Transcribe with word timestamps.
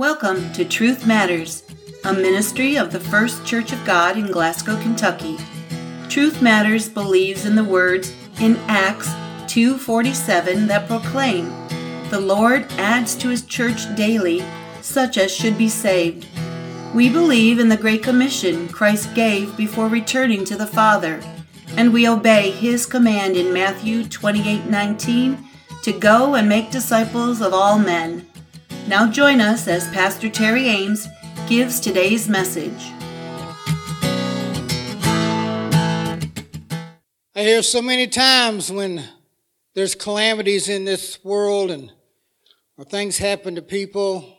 Welcome 0.00 0.50
to 0.54 0.64
Truth 0.64 1.06
Matters, 1.06 1.62
a 2.06 2.14
ministry 2.14 2.76
of 2.76 2.90
the 2.90 2.98
First 2.98 3.44
Church 3.44 3.70
of 3.70 3.84
God 3.84 4.16
in 4.16 4.30
Glasgow, 4.30 4.80
Kentucky. 4.80 5.36
Truth 6.08 6.40
Matters 6.40 6.88
believes 6.88 7.44
in 7.44 7.54
the 7.54 7.62
words 7.62 8.10
in 8.40 8.58
Acts 8.66 9.10
2:47 9.46 10.68
that 10.68 10.88
proclaim, 10.88 11.52
"The 12.08 12.18
Lord 12.18 12.64
adds 12.78 13.14
to 13.16 13.28
his 13.28 13.42
church 13.42 13.94
daily 13.94 14.42
such 14.80 15.18
as 15.18 15.30
should 15.30 15.58
be 15.58 15.68
saved." 15.68 16.24
We 16.94 17.10
believe 17.10 17.58
in 17.58 17.68
the 17.68 17.76
great 17.76 18.02
commission 18.02 18.68
Christ 18.68 19.12
gave 19.14 19.54
before 19.54 19.88
returning 19.88 20.46
to 20.46 20.56
the 20.56 20.66
Father, 20.66 21.20
and 21.76 21.92
we 21.92 22.08
obey 22.08 22.52
his 22.52 22.86
command 22.86 23.36
in 23.36 23.52
Matthew 23.52 24.04
28:19 24.04 25.44
to 25.82 25.92
go 25.92 26.36
and 26.36 26.48
make 26.48 26.70
disciples 26.70 27.42
of 27.42 27.52
all 27.52 27.78
men. 27.78 28.24
Now 28.90 29.08
join 29.08 29.40
us 29.40 29.68
as 29.68 29.86
Pastor 29.90 30.28
Terry 30.28 30.66
Ames 30.66 31.06
gives 31.48 31.78
today's 31.78 32.28
message. 32.28 32.90
I 37.36 37.42
hear 37.44 37.62
so 37.62 37.80
many 37.80 38.08
times 38.08 38.72
when 38.72 39.04
there's 39.74 39.94
calamities 39.94 40.68
in 40.68 40.86
this 40.86 41.22
world 41.22 41.70
and 41.70 41.92
or 42.76 42.84
things 42.84 43.16
happen 43.16 43.54
to 43.54 43.62
people, 43.62 44.36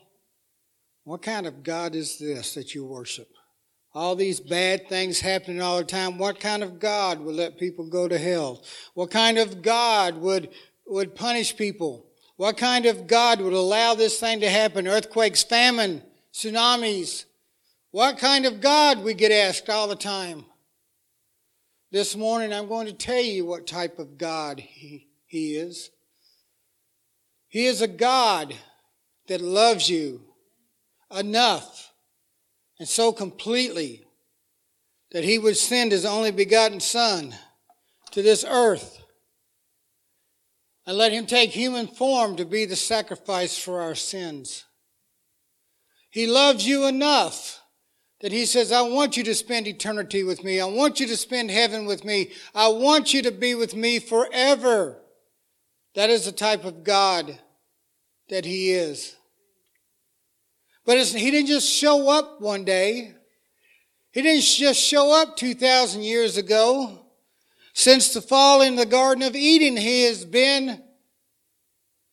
what 1.06 1.22
kind 1.22 1.48
of 1.48 1.64
God 1.64 1.96
is 1.96 2.20
this 2.20 2.54
that 2.56 2.76
you 2.76 2.84
worship? 2.84 3.30
All 3.94 4.18
these 4.18 4.42
bad 4.42 4.90
things 4.90 5.22
happening 5.22 5.62
all 5.62 5.78
the 5.78 5.86
time. 5.86 6.18
What 6.18 6.42
kind 6.42 6.62
of 6.62 6.78
God 6.78 7.22
would 7.22 7.36
let 7.36 7.58
people 7.58 7.88
go 7.88 8.10
to 8.10 8.18
hell? 8.18 8.66
What 8.96 9.12
kind 9.12 9.38
of 9.38 9.62
God 9.62 10.18
would, 10.18 10.50
would 10.86 11.16
punish 11.16 11.56
people? 11.56 12.11
What 12.42 12.58
kind 12.58 12.88
of 12.88 13.06
God 13.06 13.40
would 13.40 13.54
allow 13.54 13.94
this 13.94 14.20
thing 14.20 14.40
to 14.40 14.50
happen? 14.50 14.88
Earthquakes, 14.88 15.44
famine, 15.44 16.02
tsunamis. 16.34 17.26
What 17.92 18.18
kind 18.18 18.48
of 18.48 18.62
God, 18.62 19.04
we 19.04 19.14
get 19.14 19.32
asked 19.32 19.70
all 19.70 19.88
the 19.88 19.96
time. 19.96 20.46
This 21.92 22.16
morning, 22.16 22.52
I'm 22.52 22.68
going 22.68 22.88
to 22.88 22.94
tell 22.94 23.22
you 23.22 23.46
what 23.46 23.68
type 23.68 24.00
of 24.00 24.18
God 24.18 24.60
he, 24.60 25.08
he 25.28 25.56
is. 25.56 25.92
He 27.48 27.68
is 27.68 27.84
a 27.84 27.88
God 27.88 28.56
that 29.28 29.42
loves 29.42 29.88
you 29.88 30.22
enough 31.16 31.94
and 32.80 32.88
so 32.88 33.12
completely 33.12 34.04
that 35.12 35.24
he 35.24 35.38
would 35.38 35.58
send 35.58 35.92
his 35.92 36.06
only 36.06 36.32
begotten 36.32 36.80
Son 36.80 37.36
to 38.10 38.24
this 38.24 38.44
earth 38.44 39.01
and 40.86 40.98
let 40.98 41.12
him 41.12 41.26
take 41.26 41.52
human 41.52 41.88
form 41.88 42.36
to 42.36 42.46
be 42.46 42.66
the 42.66 42.76
sacrifice 42.76 43.58
for 43.58 43.82
our 43.82 43.96
sins. 43.96 44.66
He 46.10 46.28
loves 46.28 46.68
you 46.68 46.88
enough 46.88 47.62
that 48.22 48.32
he 48.32 48.46
says, 48.46 48.72
I 48.72 48.82
want 48.82 49.18
you 49.18 49.24
to 49.24 49.34
spend 49.34 49.68
eternity 49.68 50.24
with 50.24 50.44
me. 50.44 50.60
I 50.60 50.66
want 50.66 51.00
you 51.00 51.08
to 51.08 51.18
spend 51.18 51.50
heaven 51.50 51.86
with 51.86 52.04
me. 52.04 52.32
I 52.54 52.68
want 52.68 53.14
you 53.14 53.22
to 53.24 53.32
be 53.32 53.56
with 53.56 53.76
me 53.76 54.00
forever. 54.00 55.02
That 55.96 56.10
is 56.10 56.26
the 56.26 56.32
type 56.32 56.64
of 56.64 56.84
God 56.84 57.40
that 58.30 58.46
he 58.46 58.72
is. 58.72 59.16
But 60.86 60.98
he 60.98 61.32
didn't 61.32 61.48
just 61.48 61.70
show 61.70 62.10
up 62.10 62.42
one 62.42 62.66
day. 62.66 63.14
He 64.12 64.22
didn't 64.22 64.44
just 64.44 64.80
show 64.80 65.14
up 65.14 65.38
2,000 65.38 66.02
years 66.02 66.38
ago. 66.38 67.01
Since 67.74 68.14
the 68.14 68.22
fall 68.22 68.62
in 68.62 68.76
the 68.76 68.86
Garden 68.86 69.24
of 69.24 69.36
Eden, 69.36 69.78
he 69.78 70.04
has 70.04 70.26
been 70.26 70.84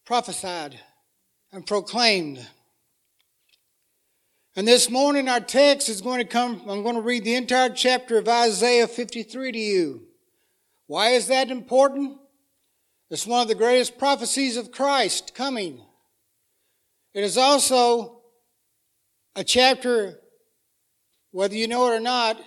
prophesied 0.05 0.79
and 1.53 1.67
proclaimed. 1.67 2.47
And 4.55 4.67
this 4.67 4.91
morning, 4.91 5.29
our 5.29 5.41
text 5.41 5.89
is 5.89 6.01
going 6.01 6.19
to 6.19 6.25
come, 6.25 6.63
I'm 6.69 6.83
going 6.83 6.95
to 6.95 7.01
read 7.01 7.25
the 7.25 7.35
entire 7.35 7.71
chapter 7.71 8.19
of 8.19 8.29
Isaiah 8.29 8.89
53 8.89 9.53
to 9.53 9.59
you. 9.59 10.03
Why 10.87 11.11
is 11.11 11.27
that 11.29 11.51
important? 11.51 12.19
It's 13.11 13.27
one 13.27 13.43
of 13.43 13.49
the 13.49 13.55
greatest 13.55 13.99
prophecies 13.99 14.57
of 14.57 14.73
Christ 14.73 15.35
coming. 15.35 15.81
It 17.15 17.25
is 17.25 17.37
also 17.37 18.21
a 19.35 19.45
chapter, 19.45 20.19
whether 21.31 21.55
you 21.55 21.69
know 21.69 21.93
it 21.93 21.97
or 21.97 22.01
not, 22.01 22.41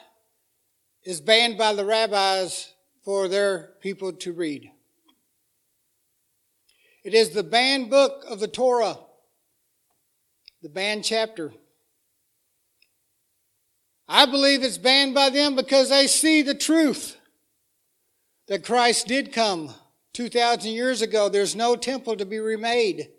is 1.03 1.21
banned 1.21 1.57
by 1.57 1.73
the 1.73 1.85
rabbis 1.85 2.73
for 3.03 3.27
their 3.27 3.71
people 3.81 4.13
to 4.13 4.33
read. 4.33 4.71
It 7.03 7.13
is 7.13 7.31
the 7.31 7.43
banned 7.43 7.89
book 7.89 8.23
of 8.29 8.39
the 8.39 8.47
Torah, 8.47 8.97
the 10.61 10.69
banned 10.69 11.03
chapter. 11.03 11.51
I 14.07 14.25
believe 14.25 14.63
it's 14.63 14.77
banned 14.77 15.15
by 15.15 15.29
them 15.29 15.55
because 15.55 15.89
they 15.89 16.05
see 16.05 16.41
the 16.41 16.53
truth 16.53 17.17
that 18.47 18.63
Christ 18.63 19.07
did 19.07 19.31
come 19.31 19.73
2,000 20.13 20.71
years 20.71 21.01
ago. 21.01 21.29
There's 21.29 21.55
no 21.55 21.75
temple 21.75 22.17
to 22.17 22.25
be 22.25 22.39
remade. 22.39 23.09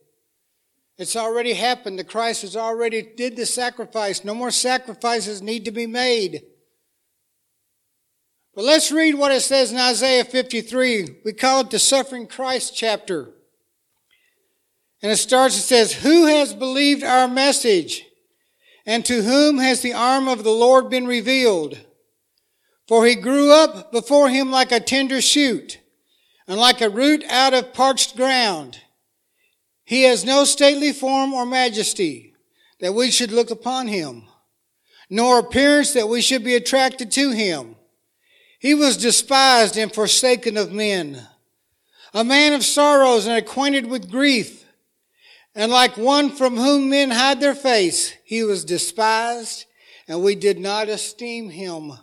It's 0.98 1.16
already 1.16 1.54
happened. 1.54 1.98
The 1.98 2.04
Christ 2.04 2.42
has 2.42 2.56
already 2.56 3.02
did 3.02 3.36
the 3.36 3.46
sacrifice. 3.46 4.24
No 4.24 4.34
more 4.34 4.50
sacrifices 4.50 5.42
need 5.42 5.64
to 5.64 5.70
be 5.70 5.86
made. 5.86 6.42
But 8.54 8.64
let's 8.64 8.92
read 8.92 9.14
what 9.14 9.32
it 9.32 9.40
says 9.40 9.72
in 9.72 9.78
Isaiah 9.78 10.24
53. 10.24 11.20
We 11.24 11.32
call 11.32 11.62
it 11.62 11.70
the 11.70 11.78
suffering 11.78 12.26
Christ 12.26 12.76
chapter. 12.76 13.30
And 15.02 15.10
it 15.10 15.16
starts, 15.16 15.56
it 15.56 15.62
says, 15.62 15.92
Who 15.92 16.26
has 16.26 16.54
believed 16.54 17.02
our 17.02 17.26
message? 17.26 18.04
And 18.84 19.04
to 19.06 19.22
whom 19.22 19.58
has 19.58 19.80
the 19.80 19.94
arm 19.94 20.28
of 20.28 20.44
the 20.44 20.50
Lord 20.50 20.90
been 20.90 21.06
revealed? 21.06 21.78
For 22.88 23.06
he 23.06 23.14
grew 23.14 23.52
up 23.52 23.90
before 23.90 24.28
him 24.28 24.50
like 24.50 24.70
a 24.70 24.80
tender 24.80 25.20
shoot, 25.20 25.78
and 26.46 26.58
like 26.58 26.80
a 26.80 26.90
root 26.90 27.24
out 27.28 27.54
of 27.54 27.72
parched 27.72 28.16
ground. 28.16 28.80
He 29.84 30.02
has 30.02 30.24
no 30.24 30.44
stately 30.44 30.92
form 30.92 31.32
or 31.32 31.46
majesty 31.46 32.34
that 32.80 32.94
we 32.94 33.10
should 33.10 33.32
look 33.32 33.50
upon 33.50 33.88
him, 33.88 34.24
nor 35.08 35.38
appearance 35.38 35.92
that 35.92 36.08
we 36.08 36.20
should 36.20 36.44
be 36.44 36.54
attracted 36.54 37.10
to 37.12 37.30
him. 37.30 37.76
He 38.62 38.74
was 38.74 38.96
despised 38.96 39.76
and 39.76 39.92
forsaken 39.92 40.56
of 40.56 40.70
men, 40.70 41.26
a 42.14 42.22
man 42.22 42.52
of 42.52 42.64
sorrows 42.64 43.26
and 43.26 43.36
acquainted 43.36 43.86
with 43.86 44.08
grief. 44.08 44.64
And 45.52 45.72
like 45.72 45.96
one 45.96 46.30
from 46.30 46.56
whom 46.56 46.88
men 46.88 47.10
hide 47.10 47.40
their 47.40 47.56
face, 47.56 48.14
he 48.24 48.44
was 48.44 48.64
despised, 48.64 49.64
and 50.06 50.22
we 50.22 50.36
did 50.36 50.60
not 50.60 50.88
esteem 50.88 51.50
him. 51.50 51.94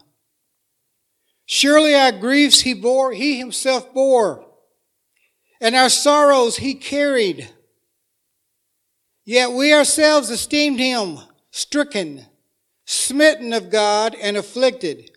Surely 1.46 1.96
our 1.96 2.12
griefs 2.12 2.60
he 2.60 2.74
bore, 2.74 3.14
he 3.14 3.40
himself 3.40 3.94
bore, 3.94 4.46
and 5.62 5.76
our 5.76 5.90
sorrows 5.90 6.58
he 6.58 6.76
carried. 6.76 7.48
Yet 9.24 9.54
we 9.54 9.74
ourselves 9.74 10.30
esteemed 10.30 10.82
him 10.82 11.20
stricken, 11.52 12.26
smitten 12.84 13.54
of 13.54 13.70
God, 13.70 14.14
and 14.22 14.36
afflicted. 14.36 15.12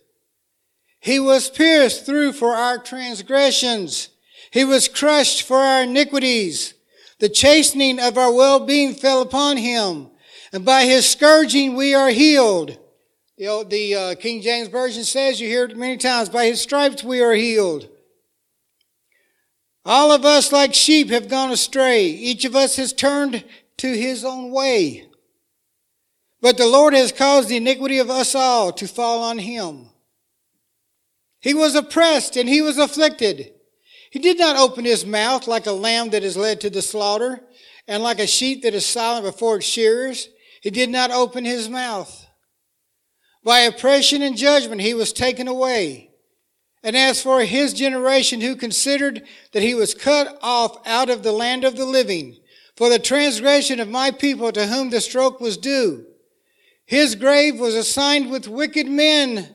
He 1.03 1.19
was 1.19 1.49
pierced 1.49 2.05
through 2.05 2.31
for 2.31 2.55
our 2.55 2.77
transgressions. 2.77 4.07
He 4.51 4.63
was 4.63 4.87
crushed 4.87 5.41
for 5.43 5.57
our 5.57 5.83
iniquities. 5.83 6.75
The 7.19 7.27
chastening 7.27 7.99
of 7.99 8.17
our 8.17 8.31
well-being 8.31 8.93
fell 8.93 9.21
upon 9.21 9.57
him. 9.57 10.07
And 10.53 10.63
by 10.63 10.85
his 10.85 11.05
scourging 11.05 11.75
we 11.75 11.93
are 11.93 12.07
healed. 12.07 12.77
The, 13.37 13.65
the 13.69 13.95
uh, 13.95 14.15
King 14.15 14.41
James 14.41 14.69
Version 14.69 15.03
says, 15.03 15.41
you 15.41 15.49
hear 15.49 15.65
it 15.65 15.75
many 15.75 15.97
times, 15.97 16.29
by 16.29 16.45
his 16.45 16.61
stripes 16.61 17.03
we 17.03 17.21
are 17.21 17.33
healed. 17.33 17.89
All 19.83 20.13
of 20.13 20.23
us 20.23 20.53
like 20.53 20.73
sheep 20.73 21.09
have 21.09 21.27
gone 21.27 21.51
astray. 21.51 22.05
Each 22.05 22.45
of 22.45 22.55
us 22.55 22.77
has 22.77 22.93
turned 22.93 23.43
to 23.75 23.87
his 23.93 24.23
own 24.23 24.51
way. 24.51 25.09
But 26.39 26.55
the 26.55 26.67
Lord 26.67 26.93
has 26.93 27.11
caused 27.11 27.49
the 27.49 27.57
iniquity 27.57 27.97
of 27.97 28.09
us 28.09 28.35
all 28.35 28.71
to 28.71 28.87
fall 28.87 29.21
on 29.21 29.39
him. 29.39 29.89
He 31.43 31.53
was 31.53 31.75
oppressed 31.75 32.37
and 32.37 32.47
he 32.47 32.61
was 32.61 32.77
afflicted. 32.77 33.51
He 34.09 34.19
did 34.19 34.39
not 34.39 34.55
open 34.55 34.85
his 34.85 35.05
mouth 35.05 35.45
like 35.45 35.65
a 35.65 35.73
lamb 35.73 36.11
that 36.11 36.23
is 36.23 36.37
led 36.37 36.61
to 36.61 36.69
the 36.69 36.81
slaughter, 36.81 37.41
and 37.85 38.01
like 38.01 38.19
a 38.19 38.27
sheep 38.27 38.63
that 38.63 38.73
is 38.73 38.85
silent 38.85 39.25
before 39.25 39.57
its 39.57 39.65
shearers. 39.65 40.29
He 40.61 40.69
did 40.69 40.89
not 40.89 41.11
open 41.11 41.43
his 41.43 41.67
mouth. 41.67 42.27
By 43.43 43.59
oppression 43.59 44.21
and 44.21 44.37
judgment 44.37 44.79
he 44.79 44.93
was 44.93 45.11
taken 45.11 45.49
away. 45.49 46.11
And 46.81 46.95
as 46.95 47.21
for 47.21 47.41
his 47.41 47.73
generation 47.73 48.39
who 48.39 48.55
considered 48.55 49.23
that 49.51 49.63
he 49.63 49.75
was 49.75 49.93
cut 49.93 50.39
off 50.41 50.77
out 50.87 51.09
of 51.09 51.23
the 51.23 51.33
land 51.33 51.65
of 51.65 51.75
the 51.75 51.85
living, 51.85 52.37
for 52.77 52.87
the 52.87 52.99
transgression 52.99 53.81
of 53.81 53.89
my 53.89 54.11
people 54.11 54.53
to 54.53 54.67
whom 54.67 54.91
the 54.91 55.01
stroke 55.01 55.41
was 55.41 55.57
due, 55.57 56.05
his 56.85 57.15
grave 57.15 57.59
was 57.59 57.75
assigned 57.75 58.31
with 58.31 58.47
wicked 58.47 58.87
men 58.87 59.53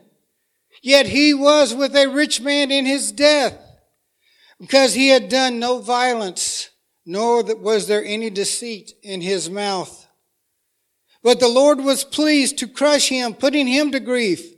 Yet 0.81 1.07
he 1.07 1.33
was 1.33 1.73
with 1.73 1.95
a 1.95 2.07
rich 2.07 2.41
man 2.41 2.71
in 2.71 2.85
his 2.85 3.11
death, 3.11 3.57
because 4.59 4.93
he 4.93 5.09
had 5.09 5.29
done 5.29 5.59
no 5.59 5.79
violence, 5.79 6.69
nor 7.05 7.43
was 7.55 7.87
there 7.87 8.03
any 8.03 8.29
deceit 8.29 8.93
in 9.03 9.21
his 9.21 9.49
mouth. 9.49 10.07
But 11.21 11.39
the 11.39 11.49
Lord 11.49 11.81
was 11.81 12.03
pleased 12.03 12.57
to 12.59 12.67
crush 12.67 13.09
him, 13.09 13.33
putting 13.33 13.67
him 13.67 13.91
to 13.91 13.99
grief. 13.99 14.53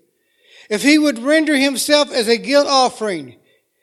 If 0.69 0.83
he 0.83 0.97
would 0.97 1.19
render 1.19 1.56
himself 1.56 2.12
as 2.12 2.27
a 2.27 2.38
guilt 2.38 2.67
offering, 2.67 3.38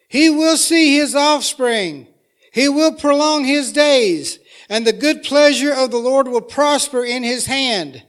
he 0.09 0.31
will 0.31 0.57
see 0.57 0.97
his 0.97 1.15
offspring. 1.15 2.07
He 2.53 2.69
will 2.69 2.93
prolong 2.93 3.45
his 3.45 3.73
days, 3.73 4.39
and 4.69 4.87
the 4.87 4.93
good 4.93 5.23
pleasure 5.23 5.73
of 5.73 5.91
the 5.91 5.99
Lord 5.99 6.29
will 6.29 6.41
prosper 6.41 7.05
in 7.05 7.23
his 7.23 7.47
hand. 7.47 8.03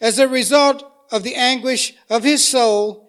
As 0.00 0.18
a 0.18 0.28
result 0.28 0.84
of 1.10 1.22
the 1.22 1.34
anguish 1.34 1.94
of 2.08 2.24
his 2.24 2.46
soul, 2.46 3.08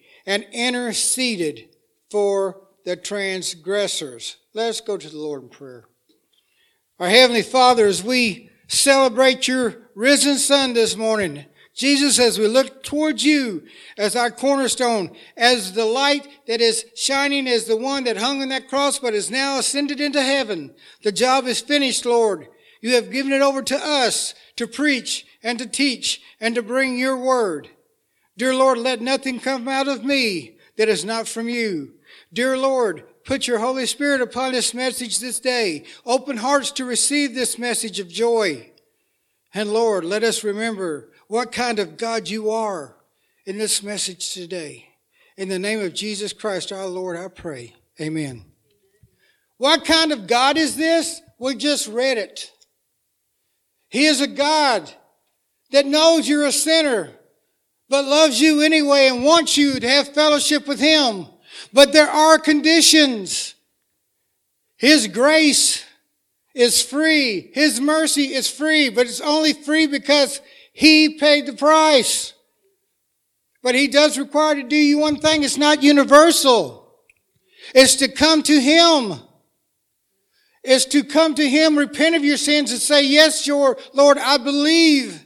and 0.25 0.45
interceded 0.51 1.69
for 2.09 2.61
the 2.85 2.95
transgressors. 2.95 4.37
Let's 4.53 4.81
go 4.81 4.97
to 4.97 5.09
the 5.09 5.17
Lord 5.17 5.43
in 5.43 5.49
prayer. 5.49 5.85
Our 6.99 7.09
Heavenly 7.09 7.41
Father, 7.41 7.85
as 7.87 8.03
we 8.03 8.49
celebrate 8.67 9.47
your 9.47 9.89
risen 9.95 10.37
Son 10.37 10.73
this 10.73 10.95
morning. 10.95 11.45
Jesus, 11.73 12.19
as 12.19 12.37
we 12.37 12.47
look 12.47 12.83
towards 12.83 13.23
you 13.23 13.63
as 13.97 14.15
our 14.15 14.29
cornerstone, 14.29 15.15
as 15.37 15.73
the 15.73 15.85
light 15.85 16.27
that 16.47 16.61
is 16.61 16.85
shining 16.95 17.47
as 17.47 17.65
the 17.65 17.77
one 17.77 18.03
that 18.03 18.17
hung 18.17 18.41
on 18.41 18.49
that 18.49 18.67
cross 18.67 18.99
but 18.99 19.13
is 19.13 19.31
now 19.31 19.57
ascended 19.57 20.01
into 20.01 20.21
heaven. 20.21 20.73
The 21.03 21.11
job 21.11 21.45
is 21.45 21.61
finished, 21.61 22.05
Lord. 22.05 22.47
You 22.81 22.95
have 22.95 23.11
given 23.11 23.31
it 23.31 23.41
over 23.41 23.61
to 23.61 23.77
us 23.77 24.33
to 24.57 24.67
preach 24.67 25.25
and 25.43 25.57
to 25.59 25.65
teach 25.65 26.21
and 26.39 26.55
to 26.55 26.61
bring 26.61 26.97
your 26.97 27.17
word. 27.17 27.69
Dear 28.41 28.55
Lord, 28.55 28.79
let 28.79 29.01
nothing 29.01 29.39
come 29.39 29.67
out 29.67 29.87
of 29.87 30.03
me 30.03 30.57
that 30.75 30.89
is 30.89 31.05
not 31.05 31.27
from 31.27 31.47
you. 31.47 31.91
Dear 32.33 32.57
Lord, 32.57 33.03
put 33.23 33.45
your 33.45 33.59
Holy 33.59 33.85
Spirit 33.85 34.19
upon 34.19 34.51
this 34.51 34.73
message 34.73 35.19
this 35.19 35.39
day. 35.39 35.83
Open 36.07 36.37
hearts 36.37 36.71
to 36.71 36.83
receive 36.83 37.35
this 37.35 37.59
message 37.59 37.99
of 37.99 38.07
joy. 38.07 38.71
And 39.53 39.71
Lord, 39.71 40.03
let 40.03 40.23
us 40.23 40.43
remember 40.43 41.11
what 41.27 41.51
kind 41.51 41.77
of 41.77 41.97
God 41.97 42.29
you 42.29 42.49
are 42.49 42.95
in 43.45 43.59
this 43.59 43.83
message 43.83 44.33
today. 44.33 44.87
In 45.37 45.47
the 45.47 45.59
name 45.59 45.79
of 45.79 45.93
Jesus 45.93 46.33
Christ, 46.33 46.71
our 46.71 46.87
Lord, 46.87 47.17
I 47.17 47.27
pray. 47.27 47.75
Amen. 48.01 48.45
What 49.57 49.85
kind 49.85 50.11
of 50.11 50.25
God 50.25 50.57
is 50.57 50.75
this? 50.75 51.21
We 51.37 51.53
just 51.53 51.87
read 51.87 52.17
it. 52.17 52.51
He 53.89 54.07
is 54.07 54.19
a 54.19 54.25
God 54.25 54.91
that 55.69 55.85
knows 55.85 56.27
you're 56.27 56.47
a 56.47 56.51
sinner, 56.51 57.11
but 57.91 58.05
loves 58.05 58.39
you 58.39 58.61
anyway 58.61 59.09
and 59.09 59.21
wants 59.21 59.57
you 59.57 59.77
to 59.77 59.87
have 59.87 60.15
fellowship 60.15 60.65
with 60.65 60.79
Him. 60.79 61.27
But 61.73 61.91
there 61.91 62.09
are 62.09 62.39
conditions. 62.39 63.53
His 64.77 65.07
grace 65.07 65.83
is 66.55 66.81
free. 66.81 67.51
His 67.53 67.81
mercy 67.81 68.33
is 68.33 68.49
free, 68.49 68.89
but 68.89 69.07
it's 69.07 69.19
only 69.19 69.51
free 69.51 69.87
because 69.87 70.39
He 70.71 71.19
paid 71.19 71.45
the 71.45 71.53
price. 71.53 72.33
But 73.61 73.75
He 73.75 73.89
does 73.89 74.17
require 74.17 74.55
to 74.55 74.63
do 74.63 74.77
you 74.77 74.99
one 74.99 75.17
thing. 75.17 75.43
It's 75.43 75.57
not 75.57 75.83
universal. 75.83 76.95
It's 77.75 77.95
to 77.97 78.07
come 78.07 78.41
to 78.43 78.59
Him. 78.59 79.19
It's 80.63 80.85
to 80.85 81.03
come 81.03 81.35
to 81.35 81.47
Him, 81.47 81.77
repent 81.77 82.15
of 82.15 82.23
your 82.23 82.37
sins 82.37 82.71
and 82.71 82.79
say, 82.79 83.05
yes, 83.05 83.45
your 83.45 83.77
Lord, 83.93 84.17
I 84.17 84.37
believe. 84.37 85.25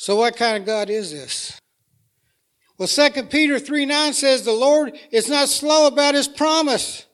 So 0.00 0.16
what 0.16 0.34
kind 0.34 0.56
of 0.56 0.64
God 0.64 0.88
is 0.88 1.12
this? 1.12 1.60
Well, 2.78 2.88
2 2.88 3.24
Peter 3.24 3.58
3 3.58 3.84
9 3.84 4.14
says, 4.14 4.42
The 4.42 4.50
Lord 4.50 4.98
is 5.12 5.28
not 5.28 5.50
slow 5.50 5.88
about 5.88 6.14
his 6.14 6.26
promise, 6.26 7.04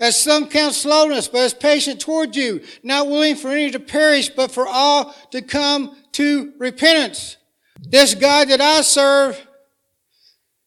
as 0.00 0.18
some 0.18 0.48
count 0.48 0.74
slowness, 0.74 1.28
but 1.28 1.40
is 1.40 1.52
patient 1.52 2.00
toward 2.00 2.34
you, 2.34 2.62
not 2.82 3.08
willing 3.08 3.36
for 3.36 3.50
any 3.50 3.70
to 3.70 3.78
perish, 3.78 4.30
but 4.30 4.50
for 4.50 4.66
all 4.66 5.14
to 5.32 5.42
come 5.42 5.94
to 6.12 6.54
repentance. 6.58 7.36
This 7.80 8.14
God 8.14 8.48
that 8.48 8.62
I 8.62 8.80
serve 8.80 9.38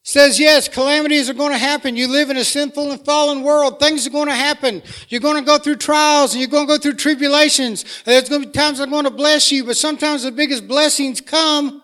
says, 0.02 0.40
yes, 0.40 0.66
calamities 0.68 1.28
are 1.28 1.34
going 1.34 1.52
to 1.52 1.58
happen. 1.58 1.94
You 1.94 2.08
live 2.08 2.30
in 2.30 2.36
a 2.36 2.44
sinful 2.44 2.90
and 2.90 3.04
fallen 3.04 3.42
world. 3.42 3.78
Things 3.78 4.06
are 4.06 4.10
going 4.10 4.28
to 4.28 4.34
happen. 4.34 4.82
You're 5.08 5.20
going 5.20 5.36
to 5.36 5.46
go 5.46 5.58
through 5.58 5.76
trials 5.76 6.32
and 6.32 6.40
you're 6.40 6.50
going 6.50 6.66
to 6.66 6.72
go 6.74 6.78
through 6.78 6.94
tribulations. 6.94 8.02
There's 8.04 8.28
going 8.28 8.42
to 8.42 8.48
be 8.48 8.52
times 8.52 8.80
I'm 8.80 8.90
going 8.90 9.04
to 9.04 9.10
bless 9.10 9.52
you, 9.52 9.64
but 9.64 9.76
sometimes 9.76 10.22
the 10.22 10.32
biggest 10.32 10.66
blessings 10.66 11.20
come 11.20 11.82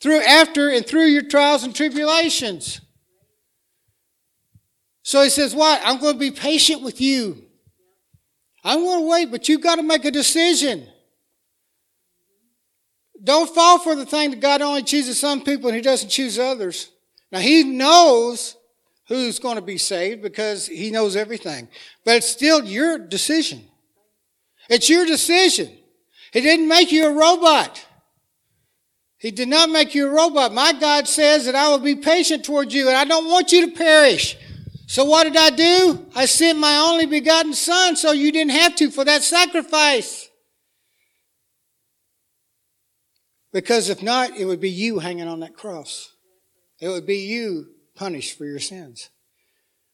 through 0.00 0.22
after 0.22 0.68
and 0.70 0.86
through 0.86 1.06
your 1.06 1.22
trials 1.22 1.64
and 1.64 1.74
tribulations. 1.74 2.80
So 5.02 5.22
he 5.22 5.30
says, 5.30 5.54
What? 5.54 5.80
I'm 5.84 5.98
going 5.98 6.14
to 6.14 6.18
be 6.20 6.30
patient 6.30 6.82
with 6.82 7.00
you. 7.00 7.44
I'm 8.62 8.80
going 8.80 9.00
to 9.00 9.08
wait, 9.08 9.30
but 9.30 9.48
you've 9.48 9.62
got 9.62 9.76
to 9.76 9.82
make 9.82 10.04
a 10.04 10.10
decision. 10.10 10.86
Don't 13.22 13.52
fall 13.52 13.78
for 13.78 13.96
the 13.96 14.06
thing 14.06 14.30
that 14.30 14.40
God 14.40 14.62
only 14.62 14.82
chooses 14.82 15.18
some 15.18 15.42
people 15.42 15.68
and 15.68 15.76
He 15.76 15.82
doesn't 15.82 16.10
choose 16.10 16.38
others. 16.38 16.90
Now, 17.30 17.40
He 17.40 17.64
knows 17.64 18.56
who's 19.08 19.38
going 19.38 19.56
to 19.56 19.62
be 19.62 19.78
saved 19.78 20.22
because 20.22 20.66
He 20.66 20.90
knows 20.90 21.16
everything. 21.16 21.68
But 22.04 22.16
it's 22.16 22.28
still 22.28 22.64
your 22.64 22.98
decision. 22.98 23.62
It's 24.68 24.88
your 24.88 25.06
decision. 25.06 25.70
He 26.32 26.40
didn't 26.40 26.68
make 26.68 26.92
you 26.92 27.06
a 27.06 27.12
robot. 27.12 27.86
He 29.18 29.30
did 29.30 29.48
not 29.48 29.70
make 29.70 29.94
you 29.94 30.06
a 30.06 30.10
robot. 30.10 30.52
My 30.52 30.72
God 30.72 31.08
says 31.08 31.46
that 31.46 31.54
I 31.54 31.68
will 31.68 31.80
be 31.80 31.96
patient 31.96 32.44
towards 32.44 32.72
you 32.72 32.86
and 32.86 32.96
I 32.96 33.04
don't 33.04 33.28
want 33.28 33.50
you 33.50 33.66
to 33.66 33.76
perish. 33.76 34.36
So 34.86 35.04
what 35.04 35.24
did 35.24 35.36
I 35.36 35.50
do? 35.50 36.06
I 36.14 36.26
sent 36.26 36.58
my 36.58 36.76
only 36.76 37.06
begotten 37.06 37.52
son 37.52 37.96
so 37.96 38.12
you 38.12 38.30
didn't 38.30 38.52
have 38.52 38.76
to 38.76 38.90
for 38.90 39.04
that 39.04 39.22
sacrifice. 39.22 40.28
Because 43.52 43.88
if 43.88 44.02
not, 44.02 44.36
it 44.36 44.44
would 44.44 44.60
be 44.60 44.70
you 44.70 44.98
hanging 44.98 45.26
on 45.26 45.40
that 45.40 45.54
cross. 45.54 46.12
It 46.80 46.88
would 46.88 47.06
be 47.06 47.18
you 47.18 47.68
punished 47.94 48.38
for 48.38 48.44
your 48.44 48.60
sins. 48.60 49.10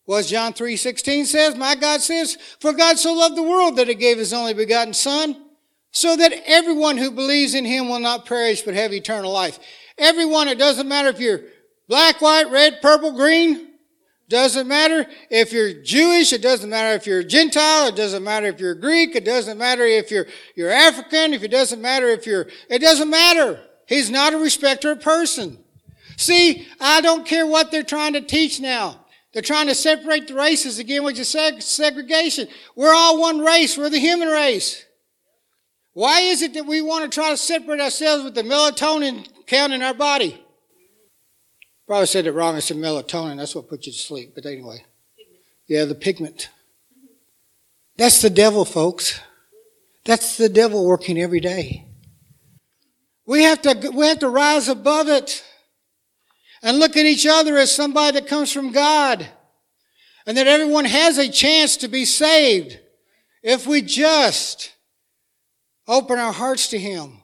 Well, 0.07 0.19
as 0.19 0.29
John 0.29 0.53
3.16 0.53 1.25
says, 1.25 1.57
my 1.57 1.75
God 1.75 2.03
says, 2.03 2.37
For 2.61 2.73
God 2.73 2.99
so 2.99 3.15
loved 3.15 3.37
the 3.37 3.43
world 3.43 3.77
that 3.77 3.89
he 3.89 3.95
gave 3.95 4.19
his 4.19 4.35
only 4.35 4.53
begotten 4.53 4.93
son, 4.93 5.41
so 5.93 6.15
that 6.17 6.35
everyone 6.47 6.99
who 6.99 7.11
believes 7.11 7.55
in 7.55 7.65
him 7.65 7.89
will 7.89 8.01
not 8.01 8.27
perish 8.27 8.63
but 8.63 8.75
have 8.75 8.93
eternal 8.93 9.33
life. 9.33 9.59
Everyone, 9.97 10.49
it 10.49 10.59
doesn't 10.59 10.89
matter 10.89 11.09
if 11.09 11.21
you're 11.21 11.41
black, 11.89 12.21
white, 12.21 12.51
red, 12.51 12.83
purple, 12.83 13.13
green, 13.13 13.69
doesn't 14.29 14.67
matter 14.67 15.07
if 15.31 15.53
you're 15.53 15.83
Jewish, 15.83 16.33
it 16.33 16.43
doesn't 16.43 16.71
matter 16.71 16.97
if 16.97 17.07
you're 17.07 17.23
Gentile, 17.23 17.89
it 17.89 17.97
doesn't 17.97 18.25
matter 18.25 18.47
if 18.47 18.59
you're 18.59 18.75
Greek, 18.75 19.15
it 19.15 19.25
doesn't 19.25 19.59
matter 19.59 19.85
if 19.85 20.11
you're, 20.11 20.27
you're 20.57 20.71
African, 20.71 21.35
if 21.35 21.43
it 21.43 21.51
doesn't 21.51 21.81
matter 21.81 22.09
if 22.09 22.27
you're, 22.27 22.49
it 22.69 22.81
doesn't 22.81 23.11
matter. 23.11 23.61
He's 23.87 24.11
not 24.11 24.35
a 24.35 24.39
respecter 24.39 24.93
of 24.93 25.01
person. 25.01 25.64
See, 26.17 26.67
I 26.81 27.01
don't 27.01 27.27
care 27.27 27.47
what 27.47 27.71
they're 27.71 27.83
trying 27.83 28.13
to 28.15 28.21
teach 28.21 28.61
now. 28.61 29.01
They're 29.33 29.43
trying 29.43 29.67
to 29.67 29.75
separate 29.75 30.29
the 30.29 30.35
races 30.35 30.79
again, 30.79 31.03
which 31.03 31.19
is 31.19 31.35
seg- 31.35 31.63
segregation. 31.63 32.47
We're 32.77 32.95
all 32.95 33.21
one 33.21 33.41
race. 33.41 33.77
We're 33.77 33.91
the 33.91 33.99
human 33.99 34.29
race. 34.29 34.85
Why 35.93 36.21
is 36.21 36.41
it 36.43 36.55
that 36.55 36.67
we 36.67 36.81
want 36.81 37.05
to 37.05 37.15
try 37.15 37.31
to 37.31 37.37
separate 37.37 37.81
ourselves 37.81 38.25
with 38.25 38.35
the 38.35 38.43
melatonin 38.43 39.27
count 39.47 39.73
in 39.73 39.83
our 39.83 39.95
body? 39.95 40.41
Probably 41.87 42.07
said 42.07 42.27
it 42.27 42.33
wrong. 42.33 42.55
I 42.55 42.61
said 42.61 42.77
melatonin. 42.77 43.37
That's 43.39 43.55
what 43.55 43.69
puts 43.69 43.87
you 43.87 43.93
to 43.93 43.99
sleep. 43.99 44.35
But 44.35 44.47
anyway. 44.47 44.85
Yeah, 45.67 45.85
the 45.85 45.95
pigment. 45.95 46.51
That's 47.97 48.23
the 48.23 48.31
devil, 48.31 48.65
folks. 48.65 49.21
That's 50.05 50.37
the 50.37 50.49
devil 50.49 50.87
working 50.87 51.19
every 51.19 51.41
day. 51.41 51.87
We 53.27 53.43
have 53.45 53.63
to, 53.63 53.91
we 53.95 54.07
have 54.07 54.19
to 54.21 54.29
rise 54.29 54.69
above 54.69 55.09
it 55.09 55.43
and 56.65 56.79
look 56.79 56.97
at 56.97 57.05
each 57.05 57.27
other 57.27 57.59
as 57.59 57.73
somebody 57.73 58.19
that 58.19 58.27
comes 58.27 58.51
from 58.51 58.73
God 58.73 59.29
and 60.27 60.37
that 60.37 60.47
everyone 60.47 60.87
has 60.87 61.19
a 61.19 61.29
chance 61.29 61.77
to 61.77 61.89
be 61.89 62.07
saved 62.07 62.81
if 63.43 63.67
we 63.67 63.83
just 63.83 64.73
open 65.87 66.19
our 66.19 66.33
hearts 66.33 66.69
to 66.69 66.79
Him. 66.79 67.21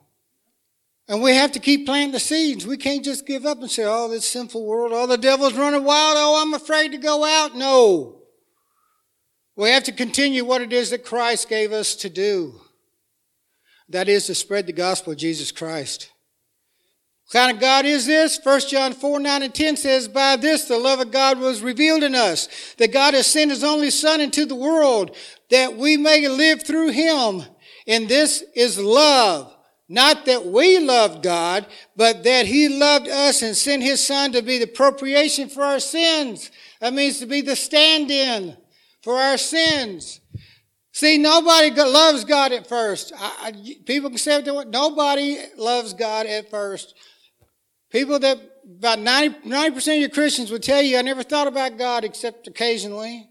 And 1.09 1.23
we 1.23 1.35
have 1.35 1.53
to 1.53 1.59
keep 1.59 1.87
planting 1.87 2.13
the 2.13 2.21
seeds. 2.21 2.67
We 2.67 2.77
can't 2.77 3.05
just 3.05 3.27
give 3.27 3.47
up 3.47 3.59
and 3.61 3.71
say, 3.71 3.85
oh, 3.85 4.09
this 4.09 4.29
sinful 4.29 4.65
world, 4.65 4.93
oh, 4.95 5.07
the 5.07 5.17
devil's 5.17 5.55
running 5.55 5.85
wild, 5.85 6.17
oh, 6.19 6.41
I'm 6.41 6.55
afraid 6.55 6.93
to 6.93 6.99
go 6.99 7.25
out. 7.25 7.57
No. 7.57 8.21
We 9.57 9.71
have 9.71 9.85
to 9.85 9.93
continue 9.93 10.45
what 10.45 10.61
it 10.61 10.73
is 10.73 10.91
that 10.91 11.05
Christ 11.05 11.49
gave 11.49 11.73
us 11.73 11.97
to 11.97 12.11
do. 12.11 12.61
That 13.89 14.09
is 14.09 14.27
to 14.27 14.35
spread 14.35 14.67
the 14.67 14.73
gospel 14.73 15.15
of 15.15 15.19
Jesus 15.19 15.51
Christ. 15.51 16.11
What 17.31 17.43
kind 17.43 17.57
of 17.57 17.61
God 17.61 17.85
is 17.85 18.07
this? 18.07 18.41
1 18.43 18.61
John 18.63 18.93
4, 18.93 19.21
9 19.21 19.43
and 19.45 19.55
10 19.55 19.77
says, 19.77 20.09
By 20.09 20.35
this 20.35 20.65
the 20.65 20.77
love 20.77 20.99
of 20.99 21.13
God 21.13 21.39
was 21.39 21.63
revealed 21.63 22.03
in 22.03 22.17
us, 22.17 22.75
that 22.79 22.93
God 22.93 23.15
has 23.15 23.29
sent 23.29 23.53
his 23.53 23.63
only 23.63 23.91
Son 23.91 24.21
into 24.21 24.47
the 24.47 24.57
world, 24.57 25.15
that 25.49 25.77
we 25.77 25.97
may 25.97 26.27
live 26.27 26.65
through 26.65 26.91
him. 26.91 27.45
And 27.87 28.09
this 28.09 28.43
is 28.57 28.81
love. 28.81 29.55
Not 29.89 30.27
that 30.27 30.45
we 30.45 30.81
loved 30.81 31.23
God, 31.23 31.67
but 31.95 32.25
that 32.25 32.47
he 32.47 32.69
loved 32.69 33.07
us 33.07 33.43
and 33.43 33.57
sent 33.57 33.85
his 33.85 34.05
son 34.05 34.33
to 34.33 34.43
be 34.43 34.59
the 34.59 34.67
propitiation 34.67 35.49
for 35.49 35.63
our 35.63 35.81
sins. 35.81 36.51
That 36.81 36.95
means 36.95 37.19
to 37.21 37.27
be 37.27 37.43
the 37.43 37.57
stand-in 37.57 38.57
for 39.03 39.15
our 39.15 39.37
sins. 39.37 40.21
See, 40.93 41.19
nobody 41.19 41.71
loves 41.71 42.25
God 42.25 42.53
at 42.53 42.69
first. 42.69 43.13
I, 43.17 43.33
I, 43.41 43.75
people 43.85 44.11
can 44.11 44.19
say 44.19 44.41
what 44.43 44.69
nobody 44.69 45.39
loves 45.57 45.95
God 45.95 46.27
at 46.27 46.51
first. 46.51 46.95
People 47.91 48.19
that 48.21 48.39
about 48.79 49.01
90, 49.01 49.71
percent 49.73 49.97
of 49.97 50.01
your 50.01 50.11
Christians 50.11 50.51
would 50.51 50.63
tell 50.63 50.81
you, 50.81 50.97
I 50.97 51.03
never 51.03 51.23
thought 51.23 51.49
about 51.49 51.77
God 51.77 52.05
except 52.05 52.47
occasionally. 52.47 53.29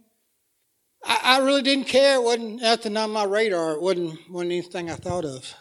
I, 1.05 1.19
I 1.23 1.37
really 1.39 1.61
didn't 1.61 1.87
care. 1.87 2.15
It 2.15 2.23
wasn't 2.23 2.61
nothing 2.61 2.97
on 2.97 3.11
my 3.11 3.23
radar. 3.23 3.73
It 3.73 3.81
wasn't, 3.81 4.19
wasn't 4.29 4.51
anything 4.51 4.89
I 4.89 4.95
thought 4.95 5.25
of. 5.25 5.53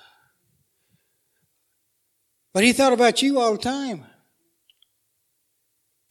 But 2.53 2.65
he 2.65 2.73
thought 2.73 2.93
about 2.93 3.23
you 3.23 3.39
all 3.39 3.53
the 3.53 3.59
time. 3.59 4.05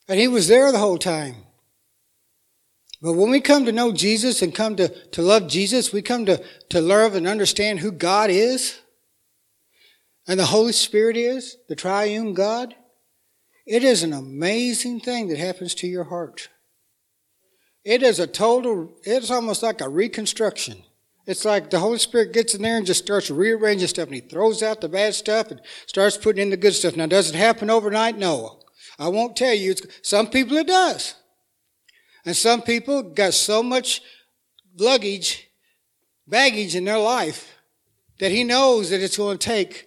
And 0.08 0.20
he 0.20 0.30
was 0.30 0.48
there 0.48 0.72
the 0.72 0.78
whole 0.78 0.98
time. 0.98 1.36
But 3.02 3.14
when 3.14 3.30
we 3.30 3.42
come 3.42 3.66
to 3.66 3.72
know 3.72 3.92
Jesus 3.92 4.42
and 4.42 4.56
come 4.56 4.76
to, 4.78 4.88
to 4.88 5.22
love 5.22 5.48
Jesus, 5.50 5.92
we 5.92 6.02
come 6.02 6.26
to, 6.26 6.42
to 6.70 6.82
love 6.82 7.16
and 7.16 7.28
understand 7.28 7.80
who 7.80 7.92
God 7.92 8.30
is 8.30 8.80
and 10.28 10.40
the 10.40 10.46
Holy 10.46 10.74
Spirit 10.74 11.16
is, 11.16 11.58
the 11.70 11.76
triune 11.76 12.34
God. 12.34 12.76
It 13.66 13.84
is 13.84 14.04
an 14.04 14.14
amazing 14.14 15.00
thing 15.00 15.28
that 15.30 15.38
happens 15.38 15.74
to 15.76 15.88
your 15.88 16.06
heart. 16.06 16.50
It 17.84 18.04
is 18.04 18.20
a 18.20 18.28
total, 18.28 18.92
it's 19.04 19.32
almost 19.32 19.64
like 19.64 19.80
a 19.80 19.90
reconstruction. 19.90 20.84
It's 21.26 21.46
like 21.46 21.70
the 21.70 21.80
Holy 21.80 22.00
Spirit 22.00 22.34
gets 22.34 22.56
in 22.56 22.62
there 22.62 22.78
and 22.78 22.86
just 22.86 23.04
starts 23.04 23.30
rearranging 23.30 23.88
stuff 23.88 24.08
and 24.08 24.16
he 24.16 24.22
throws 24.22 24.64
out 24.64 24.80
the 24.80 24.90
bad 24.90 25.16
stuff 25.16 25.52
and 25.52 25.62
starts 25.86 26.18
putting 26.18 26.44
in 26.44 26.50
the 26.50 26.58
good 26.58 26.74
stuff. 26.74 26.96
Now, 26.96 27.06
does 27.06 27.30
it 27.30 27.36
happen 27.36 27.70
overnight? 27.70 28.18
No. 28.18 28.60
I 29.00 29.10
won't 29.10 29.36
tell 29.36 29.54
you. 29.54 29.76
some 30.02 30.28
people 30.28 30.58
it 30.58 30.68
does. 30.68 31.16
And 32.26 32.36
some 32.36 32.62
people 32.62 33.04
got 33.04 33.34
so 33.34 33.62
much 33.62 34.02
luggage, 34.78 35.50
baggage 36.28 36.76
in 36.76 36.86
their 36.86 36.98
life 36.98 37.56
that 38.20 38.32
he 38.32 38.44
knows 38.44 38.90
that 38.90 39.02
it's 39.02 39.18
going 39.18 39.38
to 39.38 39.48
take 39.48 39.87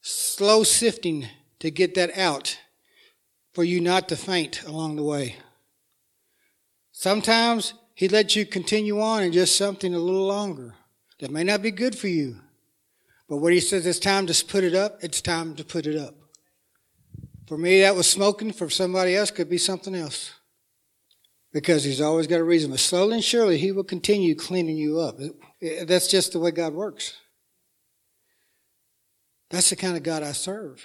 slow 0.00 0.62
sifting 0.62 1.26
to 1.60 1.70
get 1.70 1.94
that 1.94 2.16
out 2.16 2.58
for 3.52 3.64
you 3.64 3.80
not 3.80 4.08
to 4.08 4.16
faint 4.16 4.62
along 4.64 4.96
the 4.96 5.02
way. 5.02 5.36
Sometimes 6.92 7.74
he 7.94 8.08
lets 8.08 8.36
you 8.36 8.46
continue 8.46 9.00
on 9.00 9.22
in 9.22 9.32
just 9.32 9.56
something 9.56 9.94
a 9.94 9.98
little 9.98 10.26
longer 10.26 10.74
that 11.20 11.30
may 11.30 11.44
not 11.44 11.62
be 11.62 11.70
good 11.70 11.96
for 11.96 12.08
you. 12.08 12.36
But 13.28 13.38
when 13.38 13.52
he 13.52 13.60
says 13.60 13.86
it's 13.86 13.98
time 13.98 14.26
to 14.26 14.44
put 14.44 14.64
it 14.64 14.74
up, 14.74 14.98
it's 15.02 15.20
time 15.20 15.54
to 15.56 15.64
put 15.64 15.86
it 15.86 15.96
up. 15.96 16.14
For 17.46 17.58
me, 17.58 17.80
that 17.80 17.96
was 17.96 18.08
smoking. 18.08 18.52
For 18.52 18.70
somebody 18.70 19.16
else, 19.16 19.30
could 19.30 19.50
be 19.50 19.58
something 19.58 19.94
else. 19.94 20.32
Because 21.52 21.84
he's 21.84 22.00
always 22.00 22.26
got 22.26 22.40
a 22.40 22.44
reason. 22.44 22.70
But 22.70 22.80
slowly 22.80 23.14
and 23.14 23.24
surely, 23.24 23.58
he 23.58 23.72
will 23.72 23.84
continue 23.84 24.34
cleaning 24.34 24.76
you 24.76 25.00
up. 25.00 25.18
That's 25.84 26.08
just 26.08 26.32
the 26.32 26.38
way 26.38 26.50
God 26.50 26.74
works. 26.74 27.14
That's 29.50 29.70
the 29.70 29.76
kind 29.76 29.96
of 29.96 30.02
God 30.02 30.22
I 30.22 30.32
serve. 30.32 30.84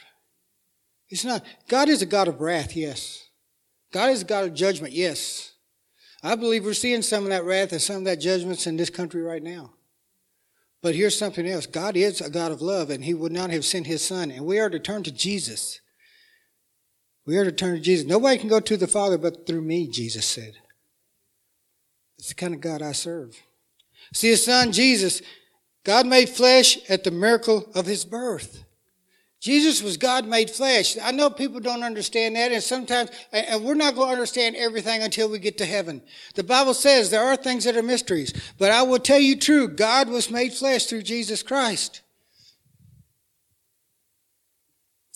It's 1.09 1.25
not, 1.25 1.43
God 1.67 1.89
is 1.89 2.01
a 2.01 2.07
God 2.07 2.27
of 2.27 2.41
wrath, 2.41 2.75
yes. 2.75 3.27
God 3.91 4.09
is 4.11 4.21
a 4.21 4.25
God 4.25 4.45
of 4.45 4.53
judgment, 4.53 4.93
yes. 4.93 5.53
I 6.23 6.35
believe 6.35 6.63
we're 6.63 6.73
seeing 6.73 7.01
some 7.01 7.23
of 7.23 7.29
that 7.29 7.43
wrath 7.43 7.73
and 7.73 7.81
some 7.81 7.97
of 7.97 8.05
that 8.05 8.21
judgments 8.21 8.65
in 8.65 8.77
this 8.77 8.89
country 8.89 9.21
right 9.21 9.43
now. 9.43 9.73
But 10.81 10.95
here's 10.95 11.17
something 11.17 11.47
else. 11.47 11.65
God 11.65 11.95
is 11.95 12.19
a 12.19 12.29
God 12.29 12.51
of 12.51 12.61
love, 12.61 12.89
and 12.89 13.03
He 13.03 13.13
would 13.13 13.31
not 13.31 13.51
have 13.51 13.65
sent 13.65 13.87
His 13.87 14.03
Son. 14.03 14.31
And 14.31 14.45
we 14.45 14.59
are 14.59 14.69
to 14.69 14.79
turn 14.79 15.03
to 15.03 15.11
Jesus. 15.11 15.79
We 17.25 17.37
are 17.37 17.45
to 17.45 17.51
turn 17.51 17.75
to 17.75 17.81
Jesus. 17.81 18.05
Nobody 18.05 18.37
can 18.37 18.49
go 18.49 18.59
to 18.59 18.77
the 18.77 18.87
Father 18.87 19.17
but 19.17 19.47
through 19.47 19.61
me, 19.61 19.87
Jesus 19.87 20.25
said. 20.25 20.55
It's 22.17 22.29
the 22.29 22.35
kind 22.35 22.53
of 22.53 22.61
God 22.61 22.81
I 22.81 22.91
serve. 22.91 23.41
See, 24.13 24.29
His 24.29 24.43
Son, 24.43 24.71
Jesus, 24.71 25.21
God 25.83 26.05
made 26.05 26.29
flesh 26.29 26.77
at 26.89 27.03
the 27.03 27.11
miracle 27.11 27.69
of 27.75 27.85
His 27.85 28.05
birth. 28.05 28.63
Jesus 29.43 29.83
was 29.83 29.97
God 29.97 30.25
made 30.25 30.49
flesh. 30.49 30.97
I 30.97 31.11
know 31.11 31.29
people 31.29 31.59
don't 31.59 31.83
understand 31.83 32.37
that, 32.37 32.53
and 32.53 32.63
sometimes, 32.63 33.09
and 33.33 33.65
we're 33.65 33.73
not 33.73 33.93
going 33.93 34.07
to 34.07 34.13
understand 34.13 34.55
everything 34.55 35.03
until 35.03 35.29
we 35.29 35.37
get 35.37 35.57
to 35.57 35.65
heaven. 35.65 36.01
The 36.35 36.45
Bible 36.45 36.73
says 36.73 37.09
there 37.09 37.25
are 37.25 37.35
things 37.35 37.65
that 37.65 37.75
are 37.75 37.83
mysteries, 37.83 38.31
but 38.57 38.71
I 38.71 38.83
will 38.83 38.99
tell 38.99 39.19
you 39.19 39.35
true, 39.35 39.67
God 39.67 40.07
was 40.07 40.31
made 40.31 40.53
flesh 40.53 40.85
through 40.85 41.01
Jesus 41.01 41.43
Christ. 41.43 42.03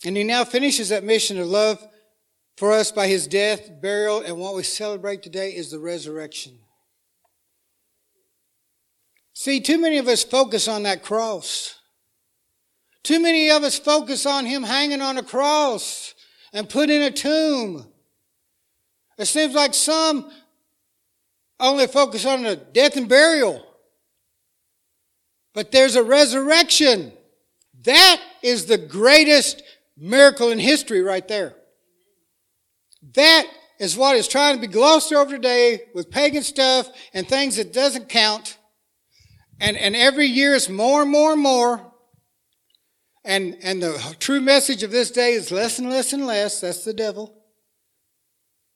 And 0.03 0.17
he 0.17 0.25
now 0.25 0.43
finishes 0.43 0.89
that 0.89 1.05
mission 1.05 1.39
of 1.39 1.47
love 1.47 1.81
for 2.57 2.73
us 2.73 2.91
by 2.91 3.07
his 3.07 3.27
death, 3.27 3.81
burial, 3.81 4.19
and 4.19 4.37
what 4.37 4.55
we 4.55 4.63
celebrate 4.63 5.23
today 5.23 5.51
is 5.51 5.71
the 5.71 5.79
resurrection. 5.79 6.59
See, 9.39 9.59
too 9.59 9.79
many 9.79 9.99
of 9.99 10.07
us 10.07 10.23
focus 10.23 10.67
on 10.67 10.81
that 10.83 11.03
cross. 11.03 11.79
Too 13.03 13.19
many 13.19 13.51
of 13.51 13.61
us 13.61 13.77
focus 13.77 14.25
on 14.25 14.47
him 14.47 14.63
hanging 14.63 14.99
on 14.99 15.19
a 15.19 15.21
cross 15.21 16.15
and 16.53 16.67
put 16.67 16.89
in 16.89 17.03
a 17.03 17.11
tomb. 17.11 17.85
It 19.15 19.25
seems 19.25 19.53
like 19.53 19.75
some 19.75 20.31
only 21.59 21.85
focus 21.85 22.25
on 22.25 22.41
the 22.41 22.55
death 22.55 22.97
and 22.97 23.07
burial. 23.07 23.63
But 25.53 25.71
there's 25.71 25.95
a 25.95 26.03
resurrection. 26.03 27.13
That 27.83 28.19
is 28.41 28.65
the 28.65 28.79
greatest 28.79 29.61
miracle 29.95 30.49
in 30.49 30.57
history 30.57 31.03
right 31.03 31.27
there. 31.27 31.53
That 33.13 33.45
is 33.79 33.95
what 33.95 34.15
is 34.15 34.27
trying 34.27 34.55
to 34.55 34.61
be 34.61 34.65
glossed 34.65 35.13
over 35.13 35.29
today 35.29 35.81
with 35.93 36.09
pagan 36.09 36.41
stuff 36.41 36.89
and 37.13 37.27
things 37.27 37.57
that 37.57 37.71
doesn't 37.71 38.09
count. 38.09 38.56
And, 39.59 39.77
and 39.77 39.95
every 39.95 40.27
year 40.27 40.55
it's 40.55 40.69
more 40.69 41.01
and 41.01 41.11
more 41.11 41.33
and 41.33 41.41
more. 41.41 41.93
And, 43.25 43.57
and 43.61 43.83
the 43.83 44.15
true 44.19 44.39
message 44.39 44.83
of 44.83 44.91
this 44.91 45.11
day 45.11 45.33
is 45.33 45.51
less 45.51 45.79
and 45.79 45.89
less 45.89 46.13
and 46.13 46.25
less. 46.25 46.61
That's 46.61 46.85
the 46.85 46.93
devil. 46.93 47.33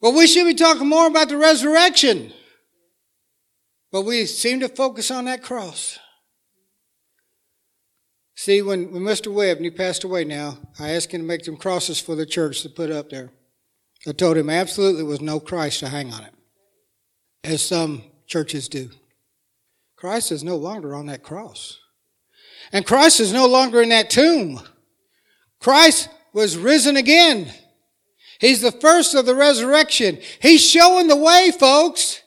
But 0.02 0.12
we 0.12 0.28
should 0.28 0.46
be 0.46 0.56
talking 0.56 0.90
more 0.90 1.08
about 1.08 1.30
the 1.30 1.38
resurrection. 1.38 2.34
But 3.92 4.02
we 4.02 4.26
seem 4.26 4.60
to 4.62 4.70
focus 4.70 5.12
on 5.12 5.26
that 5.26 5.44
cross. 5.44 6.00
See, 8.36 8.62
when, 8.62 8.92
when 8.92 9.04
Mr. 9.04 9.32
Webb, 9.32 9.58
and 9.58 9.66
he 9.66 9.72
passed 9.72 10.04
away 10.04 10.26
now, 10.26 10.58
I 10.80 10.92
asked 10.92 11.12
him 11.12 11.22
to 11.22 11.28
make 11.28 11.46
some 11.46 11.58
crosses 11.58 12.00
for 12.00 12.16
the 12.16 12.26
church 12.26 12.64
to 12.64 12.70
put 12.70 12.90
up 12.90 13.10
there. 13.10 13.30
I 14.08 14.14
told 14.14 14.38
him 14.38 14.50
absolutely 14.50 15.04
was 15.04 15.22
no 15.22 15.40
Christ 15.40 15.82
to 15.82 15.90
hang 15.90 16.12
on 16.12 16.24
it, 16.24 16.34
as 17.44 17.62
some 17.62 18.04
churches 18.26 18.68
do. 18.68 18.90
Christ 20.02 20.32
is 20.32 20.44
no 20.44 20.56
longer 20.56 20.96
on 20.96 21.06
that 21.06 21.22
cross. 21.22 21.78
And 22.74 22.84
Christ 22.84 23.20
is 23.20 23.32
no 23.32 23.46
longer 23.46 23.84
in 23.84 23.90
that 23.90 24.10
tomb. 24.10 24.60
Christ 25.60 26.10
was 26.34 26.58
risen 26.58 26.98
again. 26.98 27.54
He's 28.40 28.62
the 28.62 28.72
first 28.72 29.14
of 29.14 29.28
the 29.28 29.36
resurrection. 29.36 30.18
He's 30.42 30.68
showing 30.68 31.08
the 31.08 31.16
way, 31.16 31.52
folks. 31.52 32.20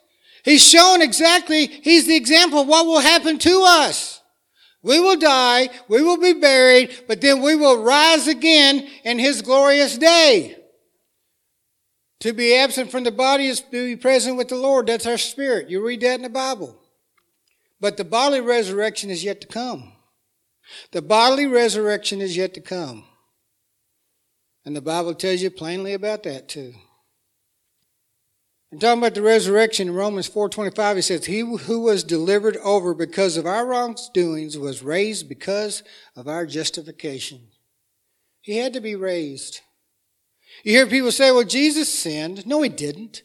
He's 0.45 0.65
showing 0.65 1.03
exactly, 1.03 1.67
he's 1.67 2.07
the 2.07 2.15
example 2.15 2.61
of 2.61 2.69
what 2.69 2.87
will 2.87 3.01
happen 3.01 3.41
to 3.41 3.65
us. 3.67 4.21
We 4.85 5.01
will 5.01 5.17
die, 5.17 5.69
we 5.89 6.01
will 6.01 6.21
be 6.21 6.35
buried, 6.35 6.97
but 7.09 7.21
then 7.21 7.43
we 7.43 7.57
will 7.57 7.83
rise 7.83 8.29
again 8.29 8.87
in 9.03 9.19
his 9.19 9.43
glorious 9.43 9.99
day. 9.99 10.57
To 12.21 12.33
be 12.33 12.55
absent 12.55 12.93
from 12.93 13.03
the 13.03 13.11
body 13.11 13.47
is 13.49 13.63
to 13.63 13.71
be 13.73 13.97
present 13.97 14.37
with 14.37 14.47
the 14.47 14.55
Lord. 14.55 14.87
That's 14.87 15.07
our 15.07 15.19
spirit. 15.19 15.69
You 15.69 15.85
read 15.85 16.03
that 16.03 16.15
in 16.15 16.23
the 16.23 16.29
Bible. 16.29 16.79
But 17.85 17.99
the 17.99 18.05
bodily 18.05 18.41
resurrection 18.41 19.11
is 19.11 19.23
yet 19.23 19.43
to 19.43 19.47
come. 19.47 19.93
The 20.93 21.03
bodily 21.03 21.47
resurrection 21.47 22.23
is 22.23 22.35
yet 22.35 22.55
to 22.55 22.63
come. 22.63 23.05
And 24.65 24.75
the 24.75 24.81
Bible 24.81 25.15
tells 25.15 25.43
you 25.43 25.51
plainly 25.51 25.93
about 25.93 26.23
that 26.23 26.49
too. 26.49 26.73
And 28.73 28.81
talking 28.81 29.01
about 29.01 29.13
the 29.13 29.21
resurrection 29.21 29.89
in 29.89 29.95
Romans 29.95 30.31
4.25, 30.31 30.97
it 30.97 31.03
says, 31.03 31.27
He 31.27 31.41
who 31.41 31.81
was 31.81 32.05
delivered 32.05 32.57
over 32.65 32.95
because 32.95 33.37
of 33.37 33.45
our 33.45 33.67
wrongdoings 33.67 34.57
was 34.57 34.83
raised 34.83 35.29
because 35.29 35.83
of 36.17 36.27
our 36.27 36.47
justification. 36.47 37.49
He 38.41 38.57
had 38.57 38.73
to 38.73 38.81
be 38.81 38.95
raised. 38.95 39.61
You 40.63 40.73
hear 40.73 40.87
people 40.87 41.13
say, 41.13 41.31
well, 41.33 41.45
Jesus 41.45 41.93
sinned. 41.93 42.47
No, 42.47 42.63
he 42.63 42.71
didn't. 42.71 43.25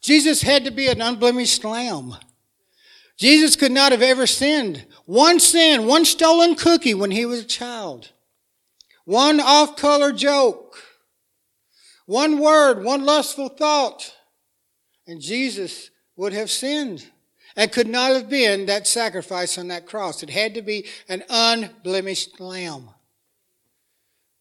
Jesus 0.00 0.42
had 0.42 0.64
to 0.64 0.70
be 0.70 0.86
an 0.86 1.02
unblemished 1.02 1.64
lamb. 1.64 2.14
Jesus 3.16 3.56
could 3.56 3.72
not 3.72 3.92
have 3.92 4.02
ever 4.02 4.26
sinned. 4.26 4.84
One 5.06 5.40
sin, 5.40 5.86
one 5.86 6.04
stolen 6.04 6.54
cookie 6.54 6.94
when 6.94 7.10
he 7.10 7.24
was 7.24 7.40
a 7.40 7.44
child. 7.44 8.12
one 9.06 9.40
off 9.40 9.76
color 9.76 10.12
joke, 10.12 10.76
one 12.04 12.38
word, 12.40 12.84
one 12.84 13.04
lustful 13.04 13.48
thought, 13.48 14.14
and 15.06 15.20
Jesus 15.20 15.90
would 16.16 16.32
have 16.32 16.50
sinned 16.50 17.06
and 17.54 17.72
could 17.72 17.86
not 17.86 18.10
have 18.12 18.28
been 18.28 18.66
that 18.66 18.86
sacrifice 18.86 19.56
on 19.56 19.68
that 19.68 19.86
cross. 19.86 20.22
It 20.22 20.30
had 20.30 20.54
to 20.54 20.62
be 20.62 20.86
an 21.08 21.22
unblemished 21.30 22.38
lamb. 22.40 22.90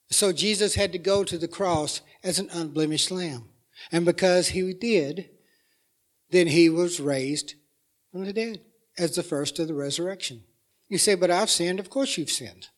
So 0.10 0.34
Jesus 0.34 0.76
had 0.76 0.92
to 0.92 0.98
go 0.98 1.24
to 1.24 1.38
the 1.38 1.48
cross 1.48 2.02
as 2.24 2.40
an 2.40 2.50
unblemished 2.52 3.12
lamb. 3.12 3.50
And 3.92 4.04
because 4.04 4.50
he 4.50 4.74
did, 4.74 5.30
then 6.32 6.48
he 6.48 6.70
was 6.70 7.00
raised 7.00 7.54
from 8.16 8.24
the 8.24 8.32
dead 8.32 8.62
as 8.98 9.14
the 9.14 9.24
first 9.24 9.60
of 9.60 9.68
the 9.68 9.74
resurrection. 9.74 10.42
You 10.88 10.98
say, 10.98 11.16
but 11.16 11.30
I've 11.30 11.50
sinned. 11.50 11.82
Of 11.82 11.90
course 11.90 12.18
you've 12.18 12.30
sinned. 12.30 12.70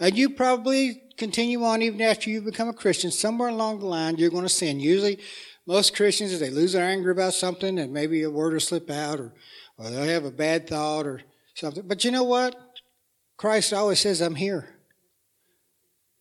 And 0.00 0.18
you 0.18 0.30
probably 0.30 1.02
continue 1.16 1.62
on 1.62 1.82
even 1.82 2.00
after 2.00 2.28
you 2.30 2.42
become 2.42 2.68
a 2.68 2.72
Christian. 2.72 3.12
Somewhere 3.12 3.50
along 3.50 3.78
the 3.78 3.86
line, 3.86 4.16
you're 4.16 4.30
going 4.30 4.42
to 4.42 4.48
sin. 4.48 4.80
Usually, 4.80 5.20
most 5.68 5.94
Christians, 5.94 6.32
as 6.32 6.40
they 6.40 6.50
lose 6.50 6.72
their 6.72 6.84
anger 6.84 7.12
about 7.12 7.34
something 7.34 7.78
and 7.78 7.92
maybe 7.92 8.24
a 8.24 8.30
word 8.30 8.54
will 8.54 8.60
slip 8.60 8.90
out 8.90 9.20
or, 9.20 9.32
or 9.78 9.88
they'll 9.88 10.02
have 10.02 10.24
a 10.24 10.32
bad 10.32 10.66
thought 10.66 11.06
or 11.06 11.20
something. 11.54 11.86
But 11.86 12.04
you 12.04 12.10
know 12.10 12.24
what? 12.24 12.56
Christ 13.36 13.72
always 13.72 14.00
says, 14.00 14.20
I'm 14.20 14.34
here. 14.34 14.80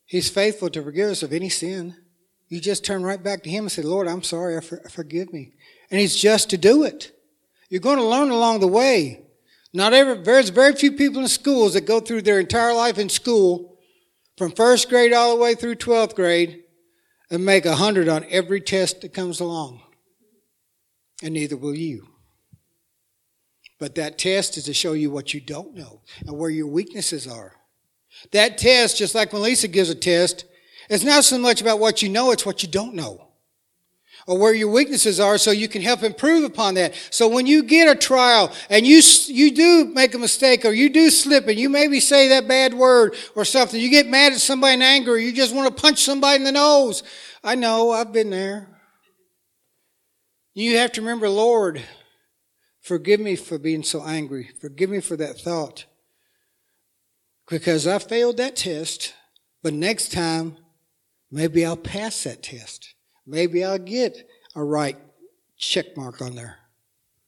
He's 0.06 0.30
faithful 0.30 0.70
to 0.70 0.84
forgive 0.84 1.10
us 1.10 1.24
of 1.24 1.34
any 1.34 1.50
sin. 1.50 1.96
You 2.48 2.60
just 2.60 2.86
turn 2.86 3.01
right 3.01 3.24
back 3.24 3.41
to 3.41 3.50
Him 3.50 3.63
and 3.63 3.72
say, 3.72 3.82
Lord, 3.82 4.08
I'm 4.08 4.22
sorry, 4.22 4.62
forgive 4.62 5.34
me. 5.34 5.53
And 5.89 6.00
He's 6.00 6.15
just 6.15 6.51
to 6.51 6.58
do 6.58 6.84
it. 6.84 7.12
You're 7.72 7.80
going 7.80 8.00
to 8.00 8.06
learn 8.06 8.32
along 8.32 8.60
the 8.60 8.68
way. 8.68 9.22
Not 9.74 9.94
every, 9.94 10.22
there's 10.22 10.50
very 10.50 10.75
few 10.75 10.92
people 10.92 11.22
in 11.22 11.30
schools 11.30 11.74
that 11.74 11.86
go 11.86 12.01
through 12.01 12.24
their 12.24 12.42
entire 12.42 12.74
life 12.74 12.98
in 12.98 13.08
school 13.08 13.80
from 14.38 14.51
first 14.51 14.90
grade 14.90 15.13
all 15.13 15.34
the 15.34 15.42
way 15.42 15.56
through 15.56 15.75
12th 15.75 16.13
grade 16.13 16.63
and 17.32 17.46
make 17.46 17.66
a 17.66 17.78
hundred 17.78 18.10
on 18.10 18.25
every 18.30 18.60
test 18.60 19.00
that 19.01 19.13
comes 19.13 19.40
along. 19.40 19.82
And 21.24 21.34
neither 21.34 21.56
will 21.56 21.74
you. 21.74 22.10
But 23.80 23.96
that 23.96 24.18
test 24.18 24.58
is 24.58 24.66
to 24.66 24.74
show 24.74 24.92
you 24.92 25.10
what 25.10 25.34
you 25.34 25.40
don't 25.40 25.74
know 25.74 26.01
and 26.28 26.38
where 26.38 26.50
your 26.50 26.68
weaknesses 26.68 27.25
are. 27.25 27.54
That 28.34 28.58
test, 28.58 28.98
just 28.98 29.16
like 29.16 29.32
when 29.32 29.44
Lisa 29.44 29.70
gives 29.70 29.90
a 29.90 29.96
test, 29.96 30.44
it's 30.90 31.06
not 31.06 31.24
so 31.24 31.38
much 31.38 31.62
about 31.62 31.80
what 31.80 32.01
you 32.01 32.10
know, 32.10 32.32
it's 32.32 32.46
what 32.46 32.63
you 32.63 32.70
don't 32.70 32.96
know. 32.96 33.31
Or 34.28 34.38
where 34.38 34.54
your 34.54 34.72
weaknesses 34.72 35.20
are 35.20 35.38
so 35.38 35.51
you 35.51 35.68
can 35.68 35.82
help 35.82 36.04
improve 36.04 36.44
upon 36.44 36.75
that. 36.75 36.94
So 37.10 37.28
when 37.28 37.48
you 37.48 37.63
get 37.63 37.88
a 37.88 38.00
trial 38.00 38.51
and 38.70 38.86
you, 38.86 39.01
you 39.28 39.51
do 39.51 39.86
make 39.94 40.13
a 40.13 40.20
mistake 40.20 40.66
or 40.66 40.72
you 40.72 40.90
do 40.90 41.10
slip 41.10 41.48
and 41.48 41.58
you 41.58 41.70
maybe 41.70 42.00
say 42.00 42.28
that 42.30 42.48
bad 42.48 42.74
word 42.74 43.16
or 43.36 43.46
something, 43.46 43.80
you 43.80 43.90
get 43.90 44.08
mad 44.08 44.34
at 44.34 44.40
somebody 44.40 44.75
in 44.75 44.82
anger 44.82 45.18
you 45.18 45.32
just 45.32 45.56
want 45.56 45.75
to 45.75 45.82
punch 45.82 46.04
somebody 46.04 46.38
in 46.38 46.44
the 46.44 46.51
nose. 46.51 47.04
I 47.44 47.56
know, 47.56 47.92
I've 47.92 48.12
been 48.12 48.30
there. 48.30 48.68
You 50.54 50.78
have 50.78 50.92
to 50.94 51.01
remember, 51.01 51.30
Lord, 51.30 51.82
forgive 52.82 53.20
me 53.20 53.36
for 53.36 53.58
being 53.58 53.84
so 53.84 54.04
angry. 54.04 54.50
Forgive 54.60 54.90
me 54.90 55.00
for 55.00 55.16
that 55.18 55.40
thought 55.40 55.86
because 57.48 57.88
I 57.88 58.00
failed 58.00 58.38
that 58.38 58.56
test, 58.56 59.13
but 59.62 59.74
next 59.74 60.12
time, 60.12 60.58
maybe 61.30 61.66
I'll 61.66 61.78
pass 61.78 62.24
that 62.24 62.44
test. 62.44 62.96
Maybe 63.32 63.64
I'll 63.64 63.80
get 63.80 64.28
a 64.56 64.64
right 64.64 64.98
check 65.58 65.96
mark 65.96 66.22
on 66.22 66.36
there 66.36 66.58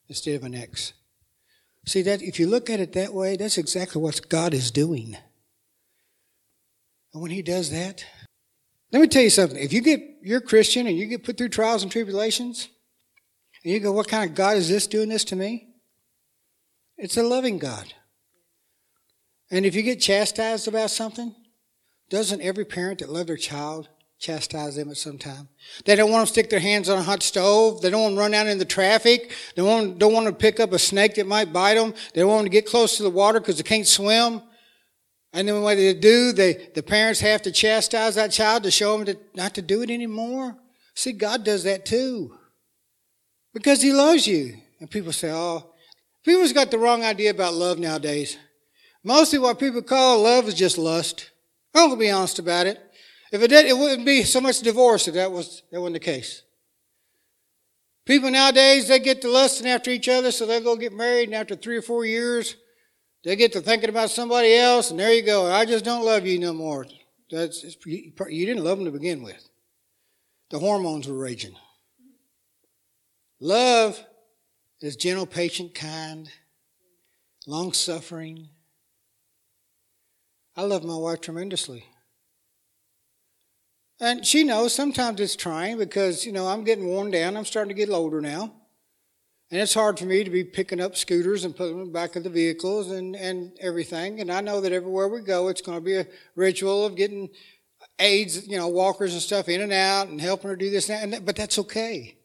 instead 0.09 0.35
of 0.35 0.43
an 0.43 0.53
X. 0.53 0.91
See 1.85 2.01
that 2.01 2.21
if 2.21 2.41
you 2.41 2.47
look 2.47 2.69
at 2.69 2.81
it 2.81 2.91
that 2.91 3.13
way, 3.13 3.37
that's 3.37 3.57
exactly 3.57 4.01
what 4.01 4.27
God 4.27 4.53
is 4.53 4.69
doing. 4.69 5.15
And 7.13 7.21
when 7.21 7.31
He 7.31 7.41
does 7.41 7.71
that, 7.71 8.05
let 8.91 9.01
me 9.01 9.07
tell 9.07 9.23
you 9.23 9.29
something. 9.29 9.57
If 9.57 9.71
you 9.71 9.79
get 9.79 10.01
you're 10.21 10.41
Christian 10.41 10.87
and 10.87 10.97
you 10.97 11.05
get 11.05 11.23
put 11.23 11.37
through 11.37 11.49
trials 11.49 11.83
and 11.83 11.91
tribulations, 11.91 12.67
and 13.63 13.73
you 13.73 13.79
go, 13.79 13.93
What 13.93 14.09
kind 14.09 14.29
of 14.29 14.35
God 14.35 14.57
is 14.57 14.67
this 14.67 14.87
doing 14.87 15.07
this 15.07 15.23
to 15.25 15.37
me? 15.37 15.69
It's 16.97 17.15
a 17.15 17.23
loving 17.23 17.59
God. 17.59 17.93
And 19.49 19.65
if 19.65 19.73
you 19.73 19.83
get 19.83 20.01
chastised 20.01 20.67
about 20.67 20.91
something, 20.91 21.33
doesn't 22.09 22.41
every 22.41 22.65
parent 22.65 22.99
that 22.99 23.09
loves 23.09 23.27
their 23.27 23.37
child 23.37 23.87
chastise 24.23 24.75
them 24.77 24.89
at 24.89 24.97
some 24.97 25.17
time? 25.17 25.49
They 25.85 25.95
don't 25.95 26.11
want 26.11 26.25
to 26.25 26.31
stick 26.31 26.49
their 26.49 26.59
hands 26.59 26.87
on 26.87 26.97
a 26.97 27.03
hot 27.03 27.21
stove. 27.21 27.81
They 27.81 27.89
don't 27.89 28.01
want 28.01 28.15
to 28.15 28.19
run 28.19 28.33
out 28.33 28.47
in 28.47 28.57
the 28.57 28.65
traffic. 28.65 29.35
They 29.55 29.61
don't, 29.61 29.99
don't 29.99 30.13
want 30.13 30.27
to 30.27 30.33
pick 30.33 30.59
up 30.59 30.71
a 30.71 30.79
snake 30.79 31.15
that 31.15 31.27
might 31.27 31.51
bite 31.51 31.75
them. 31.75 31.93
They 32.13 32.21
don't 32.21 32.31
want 32.31 32.45
to 32.45 32.49
get 32.49 32.65
close 32.65 32.97
to 32.97 33.03
the 33.03 33.09
water 33.09 33.39
because 33.39 33.57
they 33.57 33.63
can't 33.63 33.85
swim. 33.85 34.41
And 35.33 35.47
then 35.47 35.61
what 35.61 35.75
they 35.75 35.93
do, 35.93 36.31
they, 36.31 36.69
the 36.73 36.83
parents 36.83 37.19
have 37.19 37.41
to 37.41 37.51
chastise 37.51 38.15
that 38.15 38.31
child 38.31 38.63
to 38.63 38.71
show 38.71 38.97
them 38.97 39.05
to, 39.07 39.17
not 39.35 39.55
to 39.55 39.61
do 39.61 39.81
it 39.81 39.89
anymore. 39.89 40.55
See, 40.95 41.11
God 41.11 41.43
does 41.43 41.63
that 41.65 41.85
too. 41.85 42.37
Because 43.53 43.81
He 43.81 43.91
loves 43.91 44.25
you. 44.25 44.55
And 44.79 44.89
people 44.89 45.11
say, 45.11 45.31
oh, 45.31 45.73
people's 46.23 46.53
got 46.53 46.71
the 46.71 46.77
wrong 46.77 47.03
idea 47.03 47.31
about 47.31 47.55
love 47.55 47.77
nowadays. 47.77 48.37
Mostly 49.03 49.39
what 49.39 49.59
people 49.59 49.81
call 49.81 50.21
love 50.21 50.47
is 50.47 50.53
just 50.53 50.77
lust. 50.77 51.31
I'm 51.75 51.89
going 51.89 51.99
to 51.99 52.05
be 52.05 52.11
honest 52.11 52.39
about 52.39 52.67
it. 52.67 52.79
If 53.33 53.41
it 53.41 53.47
did, 53.49 53.65
it 53.65 53.77
wouldn't 53.77 54.05
be 54.05 54.23
so 54.23 54.39
much 54.39 54.59
divorce 54.59 55.07
if 55.07 55.15
that 55.15 55.31
was 55.31 55.63
that 55.71 55.81
wasn't 55.81 55.95
the 55.95 55.99
case. 55.99 56.43
People 58.05 58.29
nowadays, 58.29 58.87
they 58.87 58.99
get 58.99 59.21
to 59.23 59.29
lusting 59.29 59.67
after 59.67 59.89
each 59.89 60.07
other, 60.07 60.31
so 60.31 60.45
they'll 60.45 60.61
go 60.61 60.75
get 60.75 60.93
married, 60.93 61.29
and 61.29 61.35
after 61.35 61.55
three 61.55 61.75
or 61.75 61.81
four 61.81 62.05
years, 62.05 62.55
they 63.23 63.35
get 63.35 63.51
to 63.53 63.61
thinking 63.61 63.89
about 63.89 64.11
somebody 64.11 64.53
else, 64.53 64.91
and 64.91 64.99
there 64.99 65.11
you 65.11 65.23
go. 65.23 65.51
I 65.51 65.65
just 65.65 65.83
don't 65.83 66.05
love 66.05 66.27
you 66.27 66.37
no 66.37 66.53
more. 66.53 66.85
That's 67.31 67.75
you 67.85 68.45
didn't 68.45 68.63
love 68.63 68.77
them 68.77 68.85
to 68.85 68.91
begin 68.91 69.23
with. 69.23 69.49
The 70.51 70.59
hormones 70.59 71.07
were 71.07 71.17
raging. 71.17 71.55
Love 73.39 73.99
is 74.79 74.95
gentle, 74.95 75.25
patient, 75.25 75.73
kind, 75.73 76.29
long 77.47 77.73
suffering, 77.73 78.49
I 80.55 80.61
love 80.61 80.83
my 80.83 80.95
wife 80.95 81.21
tremendously. 81.21 81.85
And 84.03 84.25
she 84.25 84.43
knows 84.43 84.75
sometimes 84.75 85.21
it's 85.21 85.37
trying 85.37 85.77
because, 85.77 86.25
you 86.25 86.33
know, 86.33 86.45
I'm 86.45 86.65
getting 86.65 86.87
worn 86.87 87.09
down. 87.09 87.37
I'm 87.37 87.45
starting 87.45 87.69
to 87.69 87.73
get 87.73 87.89
older 87.89 88.19
now. 88.19 88.53
And 89.49 89.61
it's 89.61 89.73
hard 89.73 89.97
for 89.97 90.03
me 90.03 90.25
to 90.25 90.29
be 90.29 90.43
picking 90.43 90.81
up 90.81 90.97
scooters 90.97 91.45
and 91.45 91.55
putting 91.55 91.79
them 91.79 91.93
back 91.93 92.17
of 92.17 92.25
the 92.25 92.29
vehicles 92.29 92.91
and, 92.91 93.15
and 93.15 93.57
everything. 93.61 94.19
And 94.19 94.29
I 94.29 94.41
know 94.41 94.59
that 94.59 94.73
everywhere 94.73 95.07
we 95.07 95.21
go, 95.21 95.47
it's 95.47 95.61
going 95.61 95.77
to 95.77 95.81
be 95.81 95.95
a 95.95 96.07
ritual 96.35 96.85
of 96.85 96.97
getting 96.97 97.29
aids, 97.97 98.45
you 98.45 98.57
know, 98.57 98.67
walkers 98.67 99.13
and 99.13 99.21
stuff 99.21 99.47
in 99.47 99.61
and 99.61 99.71
out 99.71 100.09
and 100.09 100.19
helping 100.19 100.49
her 100.49 100.57
do 100.57 100.69
this 100.69 100.89
and 100.89 101.13
that. 101.13 101.25
But 101.25 101.37
that's 101.37 101.59
okay. 101.59 102.17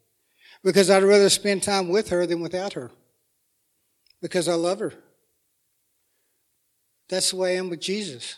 Because 0.64 0.90
I'd 0.90 1.04
rather 1.04 1.28
spend 1.28 1.62
time 1.62 1.90
with 1.90 2.08
her 2.08 2.26
than 2.26 2.40
without 2.40 2.72
her. 2.72 2.90
Because 4.20 4.48
I 4.48 4.54
love 4.54 4.80
her. 4.80 4.94
That's 7.08 7.30
the 7.30 7.36
way 7.36 7.54
I 7.54 7.58
am 7.58 7.70
with 7.70 7.80
Jesus. 7.80 8.34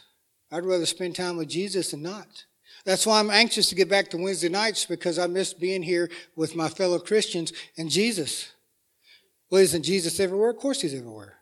I'd 0.52 0.66
rather 0.66 0.84
spend 0.84 1.16
time 1.16 1.38
with 1.38 1.48
Jesus 1.48 1.92
than 1.92 2.02
not. 2.02 2.44
That's 2.84 3.06
why 3.06 3.20
I'm 3.20 3.30
anxious 3.30 3.68
to 3.68 3.74
get 3.74 3.88
back 3.88 4.08
to 4.10 4.16
Wednesday 4.16 4.48
nights 4.48 4.86
because 4.86 5.18
I 5.18 5.26
miss 5.26 5.52
being 5.52 5.82
here 5.82 6.10
with 6.34 6.56
my 6.56 6.68
fellow 6.68 6.98
Christians 6.98 7.52
and 7.76 7.90
Jesus. 7.90 8.52
Well, 9.50 9.60
isn't 9.60 9.82
Jesus 9.82 10.20
everywhere? 10.20 10.50
Of 10.50 10.56
course 10.56 10.80
he's 10.80 10.94
everywhere. 10.94 11.36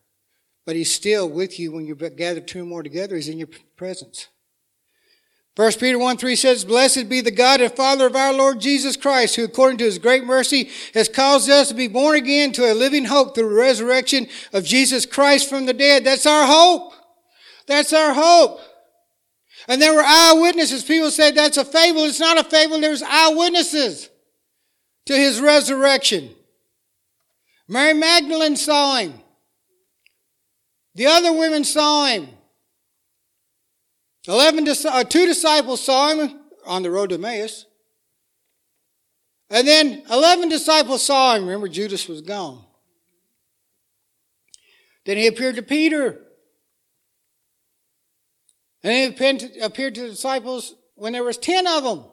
But 0.66 0.77
he's 0.77 0.92
still 0.92 1.29
with 1.29 1.59
you 1.59 1.72
when 1.72 1.87
you 1.87 1.94
gather 1.94 2.40
two 2.40 2.62
or 2.62 2.66
more 2.66 2.83
together. 2.83 3.16
He's 3.16 3.29
in 3.29 3.38
your 3.38 3.48
presence. 3.77 4.29
1 5.59 5.72
Peter 5.72 5.98
1 5.98 6.16
3 6.18 6.37
says, 6.37 6.64
Blessed 6.64 7.09
be 7.09 7.20
the 7.20 7.33
God 7.33 7.61
and 7.61 7.72
Father 7.72 8.07
of 8.07 8.14
our 8.14 8.33
Lord 8.33 8.61
Jesus 8.61 8.96
Christ, 8.96 9.35
who 9.35 9.42
according 9.42 9.79
to 9.79 9.85
his 9.85 9.98
great 9.98 10.24
mercy 10.24 10.70
has 10.94 11.09
caused 11.09 11.51
us 11.51 11.68
to 11.68 11.74
be 11.74 11.88
born 11.88 12.16
again 12.16 12.53
to 12.53 12.70
a 12.70 12.74
living 12.74 13.07
hope 13.07 13.35
through 13.35 13.48
the 13.48 13.55
resurrection 13.57 14.29
of 14.53 14.64
Jesus 14.64 15.05
Christ 15.05 15.48
from 15.48 15.66
the 15.66 15.72
dead. 15.72 16.05
That's 16.05 16.27
our 16.27 16.46
hope. 16.46 16.92
That's 17.66 17.92
our 17.92 18.14
hope. 18.14 18.61
And 19.68 19.81
there 19.81 19.94
were 19.94 20.02
eyewitnesses. 20.04 20.83
People 20.83 21.11
said 21.11 21.35
that's 21.35 21.59
a 21.59 21.64
fable. 21.64 22.04
It's 22.04 22.18
not 22.18 22.38
a 22.38 22.44
fable. 22.44 22.81
There's 22.81 23.02
eyewitnesses 23.02 24.09
to 25.07 25.14
his 25.14 25.40
resurrection. 25.40 26.31
Mary 27.68 27.92
Magdalene 27.92 28.57
saw 28.57 28.96
him. 28.96 29.14
The 30.94 31.07
other 31.07 31.33
women 31.33 31.64
saw 31.64 32.07
him. 32.07 32.28
Eleven, 34.26 34.66
uh, 34.68 35.04
two 35.04 35.26
disciples 35.26 35.85
saw 35.85 36.14
him 36.14 36.40
on 36.66 36.83
the 36.83 36.90
road 36.90 37.11
to 37.11 37.16
Emmaus. 37.16 37.66
And 39.50 39.66
then 39.66 40.02
11 40.11 40.48
disciples 40.48 41.02
saw 41.02 41.35
him. 41.35 41.44
Remember, 41.44 41.68
Judas 41.68 42.09
was 42.09 42.20
gone. 42.20 42.64
Then 45.07 45.16
he 45.16 45.26
appeared 45.26 45.57
to 45.57 45.62
Peter. 45.62 46.20
And 48.83 49.14
he 49.14 49.61
appeared 49.61 49.95
to 49.95 50.03
the 50.03 50.11
disciples 50.11 50.75
when 50.95 51.12
there 51.12 51.25
was 51.25 51.37
10 51.37 51.67
of 51.67 51.85
them. 51.85 52.05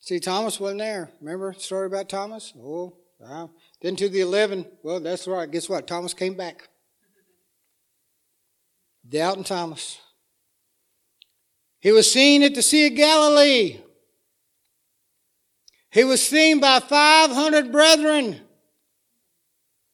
See, 0.00 0.20
Thomas 0.20 0.60
wasn't 0.60 0.80
there. 0.80 1.10
Remember 1.20 1.52
the 1.52 1.60
story 1.60 1.86
about 1.86 2.08
Thomas? 2.08 2.52
Oh, 2.58 2.96
wow. 3.18 3.50
Then 3.80 3.96
to 3.96 4.08
the 4.08 4.20
11, 4.20 4.66
well, 4.82 5.00
that's 5.00 5.26
right. 5.26 5.50
Guess 5.50 5.68
what? 5.68 5.86
Thomas 5.86 6.14
came 6.14 6.34
back. 6.34 6.68
Doubting 9.08 9.44
Thomas. 9.44 9.98
He 11.80 11.92
was 11.92 12.10
seen 12.10 12.42
at 12.42 12.54
the 12.54 12.62
Sea 12.62 12.86
of 12.86 12.94
Galilee. 12.94 13.80
He 15.90 16.02
was 16.02 16.26
seen 16.26 16.58
by 16.58 16.80
500 16.80 17.70
brethren. 17.70 18.40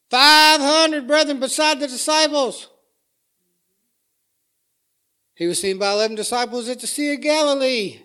500 0.09 1.07
brethren 1.07 1.39
beside 1.39 1.79
the 1.79 1.87
disciples. 1.87 2.70
He 5.41 5.47
was 5.47 5.59
seen 5.59 5.79
by 5.79 5.91
11 5.93 6.17
disciples 6.17 6.69
at 6.69 6.81
the 6.81 6.85
Sea 6.85 7.15
of 7.15 7.21
Galilee. 7.21 8.01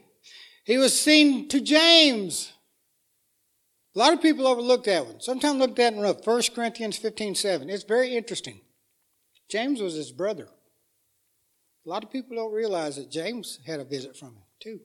He 0.64 0.79
was 0.79 0.99
seen 0.99 1.49
to 1.49 1.61
James. 1.61 2.51
A 3.94 3.99
lot 3.99 4.14
of 4.14 4.22
people 4.22 4.46
overlook 4.46 4.85
that 4.85 5.05
one. 5.05 5.20
Sometimes 5.20 5.59
look 5.59 5.72
at 5.72 5.77
that 5.77 5.92
in 5.92 6.01
1 6.01 6.42
Corinthians 6.55 6.96
15 6.96 7.35
7. 7.35 7.68
It's 7.68 7.85
very 7.85 8.16
interesting. 8.16 8.62
James 9.51 9.83
was 9.83 9.92
his 9.92 10.12
brother. 10.12 10.49
A 11.85 11.88
lot 11.90 12.03
of 12.03 12.11
people 12.11 12.37
don't 12.37 12.55
realize 12.55 12.96
that 12.96 13.11
James 13.11 13.59
had 13.66 13.81
a 13.81 13.85
visit 13.85 14.16
from 14.16 14.29
him, 14.29 14.44
too. 14.59 14.81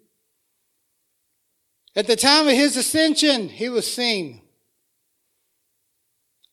At 1.96 2.06
the 2.06 2.18
time 2.18 2.50
of 2.50 2.54
his 2.54 2.76
ascension, 2.76 3.48
he 3.48 3.70
was 3.70 3.90
seen. 3.90 4.42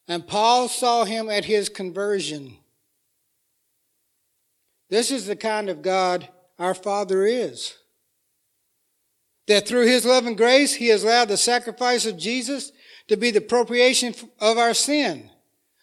And 0.07 0.29
Paul 0.29 0.69
saw 0.69 1.05
him 1.05 1.29
at 1.29 1.47
his 1.47 1.69
conversion. 1.69 2.59
This 4.91 5.11
is 5.11 5.27
the 5.27 5.37
kind 5.37 5.69
of 5.69 5.83
God 5.83 6.29
our 6.59 6.75
Father 6.75 7.25
is. 7.25 7.75
That 9.47 9.67
through 9.67 9.87
his 9.87 10.05
love 10.05 10.27
and 10.27 10.37
grace, 10.37 10.75
he 10.75 10.89
has 10.89 11.05
allowed 11.05 11.29
the 11.29 11.37
sacrifice 11.37 12.05
of 12.07 12.19
Jesus 12.19 12.73
to 13.09 13.17
be 13.17 13.31
the 13.31 13.41
propitiation 13.41 14.15
of 14.41 14.59
our 14.59 14.75
sin. 14.75 15.31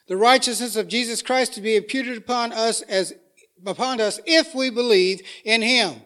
The 0.08 0.18
righteousness 0.18 0.76
of 0.76 0.88
Jesus 0.88 1.22
Christ 1.22 1.54
to 1.54 1.62
be 1.62 1.76
imputed 1.76 2.18
upon 2.18 2.54
us 2.54 2.82
as 2.84 3.14
upon 3.66 4.00
us 4.00 4.20
if 4.26 4.54
we 4.54 4.70
believe 4.70 5.22
in 5.44 5.62
him. 5.62 6.02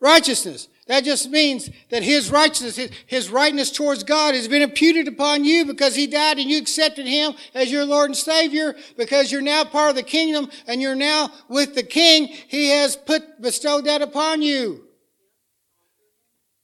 Righteousness. 0.00 0.68
That 0.88 1.04
just 1.04 1.30
means 1.30 1.70
that 1.90 2.02
his 2.02 2.30
righteousness, 2.30 2.76
his, 2.76 2.90
his 3.06 3.30
rightness 3.30 3.70
towards 3.70 4.02
God 4.02 4.34
has 4.34 4.48
been 4.48 4.62
imputed 4.62 5.06
upon 5.06 5.44
you 5.44 5.64
because 5.64 5.94
he 5.94 6.08
died 6.08 6.38
and 6.38 6.50
you 6.50 6.58
accepted 6.58 7.06
him 7.06 7.34
as 7.54 7.70
your 7.70 7.84
Lord 7.84 8.10
and 8.10 8.16
Savior 8.16 8.74
because 8.96 9.30
you're 9.30 9.42
now 9.42 9.62
part 9.64 9.90
of 9.90 9.96
the 9.96 10.02
kingdom 10.02 10.50
and 10.66 10.82
you're 10.82 10.96
now 10.96 11.30
with 11.48 11.76
the 11.76 11.84
King. 11.84 12.26
He 12.26 12.70
has 12.70 12.96
put, 12.96 13.40
bestowed 13.40 13.84
that 13.84 14.02
upon 14.02 14.42
you. 14.42 14.84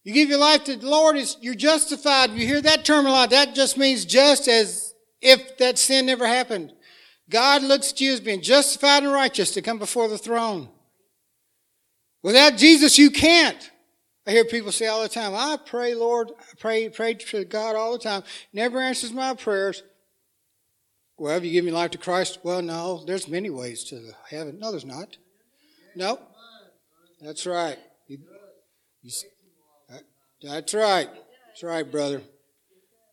You 0.03 0.15
give 0.15 0.31
your 0.31 0.39
life 0.39 0.65
to 0.65 0.75
the 0.75 0.89
Lord, 0.89 1.17
you're 1.41 1.55
justified. 1.55 2.31
You 2.31 2.47
hear 2.47 2.63
that 2.63 2.85
term 2.85 3.07
a 3.07 3.11
lot. 3.11 3.31
That 3.31 3.55
just 3.55 3.79
means 3.79 4.05
just 4.05 4.49
as 4.49 4.95
if 5.21 5.59
that 5.59 5.79
sin 5.79 6.07
never 6.07 6.27
happened. 6.27 6.73
God 7.31 7.63
looks 7.63 7.93
at 7.93 8.01
you 8.01 8.13
as 8.15 8.21
being 8.21 8.41
justified 8.41 9.05
and 9.05 9.13
righteous 9.13 9.53
to 9.53 9.63
come 9.63 9.79
before 9.79 10.09
the 10.09 10.19
throne. 10.19 10.71
Without 12.23 12.57
Jesus, 12.57 12.99
you 12.99 13.11
can't. 13.11 13.71
I 14.29 14.33
hear 14.33 14.45
people 14.45 14.71
say 14.73 14.87
all 14.89 15.03
the 15.03 15.09
time, 15.09 15.35
I 15.35 15.57
pray, 15.65 15.95
Lord, 15.95 16.29
I 16.39 16.55
pray, 16.59 16.91
pray 16.91 17.15
to 17.15 17.47
God 17.47 17.77
all 17.77 17.93
the 17.93 17.99
time. 17.99 18.23
Never 18.53 18.79
answers 18.79 19.11
my 19.11 19.33
prayers. 19.33 19.83
Well, 21.17 21.33
have 21.33 21.47
you 21.47 21.51
given 21.51 21.69
your 21.69 21.79
life 21.79 21.93
to 21.93 21.99
Christ? 21.99 22.41
Well, 22.43 22.61
no, 22.61 23.03
there's 23.07 23.27
many 23.27 23.49
ways 23.49 23.85
to 23.85 24.11
heaven. 24.29 24.59
No, 24.59 24.71
there's 24.71 24.85
not. 24.85 25.17
No. 25.97 26.21
That's 27.23 27.47
right. 27.47 27.79
You, 28.07 28.19
you, 29.01 29.11
that's 30.43 30.75
right. 30.75 31.09
That's 31.47 31.63
right, 31.63 31.91
brother. 31.91 32.21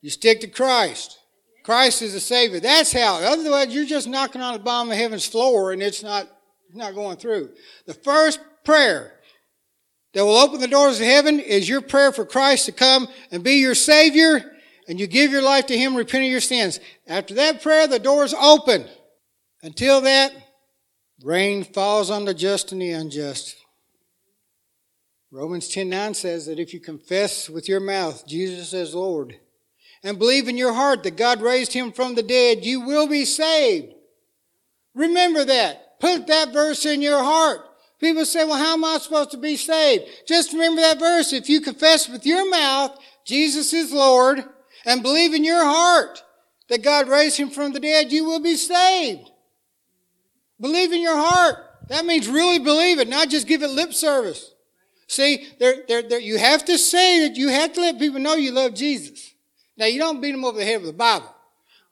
You 0.02 0.10
stick 0.10 0.42
to 0.42 0.48
Christ. 0.48 1.18
Christ 1.64 2.02
is 2.02 2.12
the 2.12 2.20
Savior. 2.20 2.60
That's 2.60 2.92
how. 2.92 3.22
Otherwise, 3.24 3.74
you're 3.74 3.86
just 3.86 4.10
knocking 4.10 4.42
on 4.42 4.52
the 4.52 4.60
bottom 4.60 4.92
of 4.92 4.98
heaven's 4.98 5.26
floor 5.26 5.72
and 5.72 5.82
it's 5.82 6.04
not, 6.04 6.28
not 6.74 6.94
going 6.94 7.16
through. 7.16 7.52
The 7.86 7.94
first 7.94 8.42
prayer 8.66 9.15
that 10.16 10.24
will 10.24 10.38
open 10.38 10.62
the 10.62 10.68
doors 10.68 11.02
of 11.02 11.06
heaven 11.06 11.42
is 11.42 11.68
your 11.68 11.82
prayer 11.82 12.10
for 12.10 12.26
Christ 12.26 12.68
to 12.68 12.72
come 12.72 13.10
and 13.32 13.44
be 13.44 13.56
your 13.56 13.76
Savior, 13.76 14.56
and 14.88 14.98
you 14.98 15.08
give 15.08 15.30
your 15.30 15.42
life 15.42 15.66
to 15.68 15.78
Him, 15.78 15.94
repent 15.94 16.24
of 16.24 16.32
your 16.32 16.40
sins. 16.40 16.80
After 17.06 17.34
that 17.34 17.62
prayer, 17.62 17.86
the 17.86 18.00
doors 18.00 18.34
open. 18.34 18.88
Until 19.62 20.00
that, 20.02 20.32
rain 21.22 21.66
falls 21.66 22.10
on 22.10 22.24
the 22.24 22.34
just 22.34 22.72
and 22.72 22.82
the 22.82 22.92
unjust. 22.92 23.58
Romans 25.32 25.68
10 25.68 25.90
9 25.90 26.14
says 26.14 26.46
that 26.46 26.60
if 26.60 26.74
you 26.74 26.80
confess 26.80 27.50
with 27.50 27.68
your 27.68 27.82
mouth 27.82 28.26
Jesus 28.26 28.74
as 28.74 28.96
Lord 28.96 29.38
and 30.02 30.18
believe 30.18 30.48
in 30.48 30.56
your 30.56 30.72
heart 30.72 31.04
that 31.04 31.18
God 31.18 31.42
raised 31.42 31.74
him 31.74 31.92
from 31.92 32.16
the 32.16 32.24
dead, 32.24 32.64
you 32.64 32.80
will 32.80 33.10
be 33.10 33.26
saved. 33.26 33.94
Remember 34.94 35.44
that. 35.44 36.00
Put 36.00 36.28
that 36.28 36.54
verse 36.54 36.86
in 36.86 37.02
your 37.02 37.22
heart. 37.22 37.60
People 38.00 38.26
say, 38.26 38.44
well, 38.44 38.58
how 38.58 38.74
am 38.74 38.84
I 38.84 38.98
supposed 38.98 39.32
to 39.32 39.38
be 39.38 39.56
saved? 39.56 40.06
Just 40.28 40.54
remember 40.54 40.82
that 40.82 41.00
verse. 41.00 41.32
If 41.34 41.50
you 41.50 41.62
confess 41.62 42.10
with 42.10 42.26
your 42.26 42.50
mouth 42.50 43.00
Jesus 43.26 43.74
is 43.74 43.92
Lord 43.92 44.44
and 44.86 45.02
believe 45.02 45.34
in 45.34 45.44
your 45.44 45.64
heart 45.64 46.24
that 46.70 46.84
God 46.84 47.10
raised 47.10 47.38
him 47.38 47.50
from 47.50 47.74
the 47.74 47.80
dead, 47.80 48.12
you 48.12 48.24
will 48.24 48.40
be 48.40 48.56
saved. 48.56 49.32
Believe 50.62 50.94
in 50.94 51.02
your 51.02 51.18
heart. 51.18 51.58
That 51.90 52.06
means 52.06 52.28
really 52.28 52.60
believe 52.60 53.00
it, 53.00 53.10
not 53.10 53.30
just 53.30 53.48
give 53.48 53.64
it 53.64 53.70
lip 53.70 53.94
service. 53.94 54.52
See, 55.08 55.50
there, 55.60 55.84
there, 55.88 56.02
there, 56.02 56.20
you 56.20 56.38
have 56.38 56.66
to 56.66 56.78
say 56.78 57.28
that 57.28 57.36
you 57.36 57.50
have 57.50 57.74
to 57.74 57.82
let 57.82 58.00
people 58.00 58.20
know 58.20 58.36
you 58.36 58.52
love 58.52 58.74
Jesus. 58.74 59.34
Now, 59.78 59.86
you 59.86 60.00
don't 60.00 60.22
beat 60.22 60.32
them 60.32 60.46
over 60.46 60.58
the 60.58 60.66
head 60.66 60.82
with 60.82 60.92
the 60.92 60.98
Bible. 60.98 61.32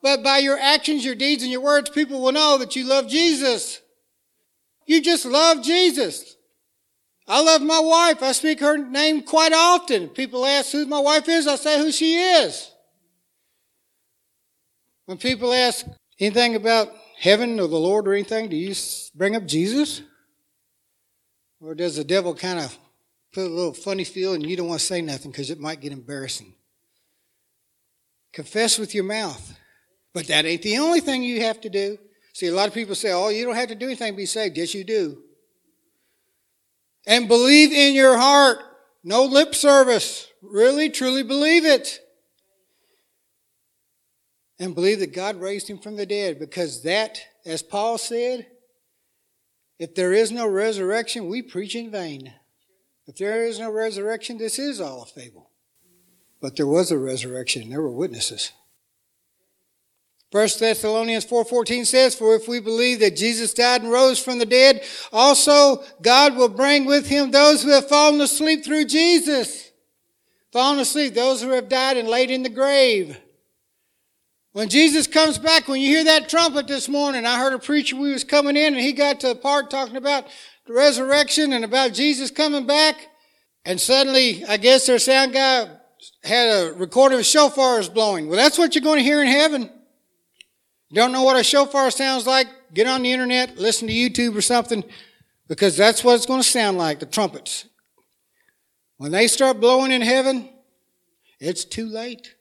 But 0.02 0.24
by 0.24 0.40
your 0.40 0.58
actions, 0.58 1.06
your 1.06 1.16
deeds, 1.16 1.44
and 1.44 1.52
your 1.52 1.62
words, 1.62 1.90
people 1.90 2.22
will 2.22 2.32
know 2.32 2.58
that 2.58 2.76
you 2.76 2.86
love 2.86 3.08
Jesus. 3.08 3.82
You 4.86 5.02
just 5.02 5.26
love 5.26 5.64
Jesus. 5.64 6.36
I 7.28 7.42
love 7.42 7.62
my 7.62 7.80
wife. 7.80 8.22
I 8.22 8.34
speak 8.34 8.60
her 8.60 8.78
name 8.78 9.24
quite 9.24 9.54
often. 9.54 10.10
People 10.10 10.46
ask 10.46 10.72
who 10.72 10.86
my 10.86 11.00
wife 11.00 11.30
is, 11.30 11.48
I 11.48 11.56
say 11.56 11.80
who 11.80 11.92
she 11.92 12.16
is. 12.16 12.70
When 15.06 15.18
people 15.18 15.54
ask 15.54 15.86
anything 16.20 16.56
about 16.56 16.94
heaven 17.20 17.60
or 17.60 17.68
the 17.68 17.78
Lord 17.78 18.08
or 18.08 18.14
anything, 18.14 18.50
do 18.50 18.56
you 18.56 18.74
bring 19.16 19.36
up 19.36 19.46
Jesus? 19.46 20.02
Or 21.62 21.76
does 21.76 21.96
the 21.96 22.04
devil 22.04 22.36
kind 22.36 22.60
of 22.60 22.78
put 23.34 23.46
a 23.46 23.50
little 23.50 23.74
funny 23.74 24.04
feel 24.04 24.34
and 24.34 24.46
you 24.46 24.58
don't 24.58 24.68
want 24.68 24.82
to 24.82 24.86
say 24.86 25.02
nothing 25.02 25.32
because 25.32 25.50
it 25.50 25.60
might 25.60 25.82
get 25.82 25.94
embarrassing? 25.94 26.54
Confess 28.34 28.78
with 28.78 28.94
your 28.94 29.06
mouth. 29.06 29.58
But 30.14 30.28
that 30.28 30.46
ain't 30.46 30.62
the 30.62 30.78
only 30.78 31.00
thing 31.00 31.24
you 31.24 31.42
have 31.42 31.62
to 31.62 31.70
do. 31.70 31.98
See, 32.34 32.48
a 32.48 32.54
lot 32.54 32.68
of 32.68 32.74
people 32.74 32.96
say, 32.96 33.12
oh, 33.12 33.30
you 33.30 33.46
don't 33.46 33.56
have 33.56 33.70
to 33.70 33.76
do 33.76 33.86
anything 33.86 34.14
to 34.14 34.18
be 34.18 34.26
saved. 34.26 34.58
Yes, 34.58 34.74
you 34.74 34.84
do. 34.84 35.22
And 37.06 37.28
believe 37.28 37.72
in 37.72 37.94
your 37.94 38.18
heart. 38.18 38.58
No 39.04 39.24
lip 39.24 39.54
service. 39.54 40.28
Really, 40.42 40.90
truly 40.90 41.24
believe 41.24 41.66
it. 41.66 42.00
And 44.60 44.74
believe 44.74 45.00
that 45.00 45.14
God 45.14 45.40
raised 45.40 45.70
him 45.70 45.78
from 45.78 45.96
the 45.96 46.06
dead 46.06 46.40
because 46.40 46.84
that, 46.84 47.20
as 47.46 47.62
Paul 47.62 47.98
said, 47.98 48.48
if 49.78 49.94
there 49.94 50.14
is 50.14 50.32
no 50.32 50.48
resurrection, 50.48 51.28
we 51.28 51.42
preach 51.42 51.76
in 51.76 51.92
vain. 51.92 52.34
If 53.06 53.18
there 53.18 53.46
is 53.46 53.60
no 53.60 53.70
resurrection, 53.70 54.38
this 54.38 54.58
is 54.58 54.80
all 54.80 55.04
a 55.04 55.06
fable. 55.06 55.52
But 56.42 56.56
there 56.56 56.68
was 56.68 56.92
a 56.92 56.98
resurrection, 56.98 57.64
and 57.64 57.72
there 57.72 57.82
were 57.82 57.92
witnesses. 57.92 58.54
1 60.34 60.58
Thessalonians 60.58 61.26
4:14 61.26 61.86
says, 61.86 62.16
"For 62.16 62.34
if 62.34 62.48
we 62.48 62.60
believe 62.60 63.02
that 63.02 63.16
Jesus 63.16 63.54
died 63.54 63.84
and 63.84 63.92
rose 63.92 64.18
from 64.18 64.40
the 64.40 64.48
dead, 64.48 64.84
also 65.12 65.84
God 66.02 66.36
will 66.36 66.50
bring 66.50 66.86
with 66.86 67.06
him 67.06 67.30
those 67.30 67.62
who 67.62 67.70
have 67.70 67.88
fallen 67.88 68.20
asleep 68.20 68.66
through 68.66 68.86
Jesus." 68.86 69.70
Fallen 70.52 70.80
asleep, 70.80 71.14
those 71.14 71.44
who 71.44 71.50
have 71.50 71.70
died 71.70 71.98
and 71.98 72.10
laid 72.10 72.32
in 72.32 72.42
the 72.42 72.50
grave. 72.50 73.16
When 74.54 74.70
Jesus 74.70 75.06
comes 75.06 75.38
back, 75.38 75.68
when 75.68 75.80
you 75.80 75.90
hear 75.90 76.04
that 76.06 76.30
trumpet 76.30 76.66
this 76.66 76.88
morning, 76.88 77.28
I 77.28 77.38
heard 77.38 77.54
a 77.54 77.60
preacher 77.60 77.96
we 77.96 78.12
was 78.12 78.24
coming 78.24 78.58
in 78.58 78.74
and 78.74 78.84
he 78.84 78.92
got 78.92 79.20
to 79.20 79.28
the 79.28 79.36
part 79.36 79.70
talking 79.70 79.98
about 79.98 80.26
the 80.66 80.74
resurrection 80.74 81.54
and 81.54 81.64
about 81.64 81.94
Jesus 81.94 82.32
coming 82.32 82.66
back. 82.66 83.08
And 83.66 83.80
suddenly, 83.80 84.44
I 84.48 84.58
guess 84.58 84.88
their 84.88 84.98
sound 84.98 85.34
guy 85.34 85.70
had 86.24 86.48
a 86.48 86.74
recording 86.74 87.20
of 87.20 87.26
shofars 87.26 87.94
blowing. 87.94 88.28
Well, 88.28 88.38
that's 88.38 88.58
what 88.58 88.74
you're 88.74 88.84
going 88.84 88.98
to 88.98 89.04
hear 89.04 89.22
in 89.22 89.28
heaven. 89.28 89.70
Don't 90.94 91.12
know 91.12 91.24
what 91.24 91.40
a 91.40 91.44
shofar 91.44 91.90
sounds 91.90 92.28
like? 92.28 92.48
Get 92.74 92.88
on 92.88 93.02
the 93.02 93.12
internet, 93.12 93.58
listen 93.58 93.88
to 93.88 93.94
YouTube 93.94 94.36
or 94.36 94.42
something, 94.42 94.84
because 95.48 95.76
that's 95.76 96.04
what 96.04 96.16
it's 96.16 96.26
going 96.26 96.42
to 96.42 96.48
sound 96.48 96.78
like, 96.78 97.00
the 97.00 97.06
trumpets. 97.06 97.68
When 98.98 99.12
they 99.12 99.28
start 99.28 99.60
blowing 99.60 99.92
in 99.92 100.02
heaven, 100.02 100.50
it's 101.40 101.66
too 101.66 101.88
late. 101.88 102.36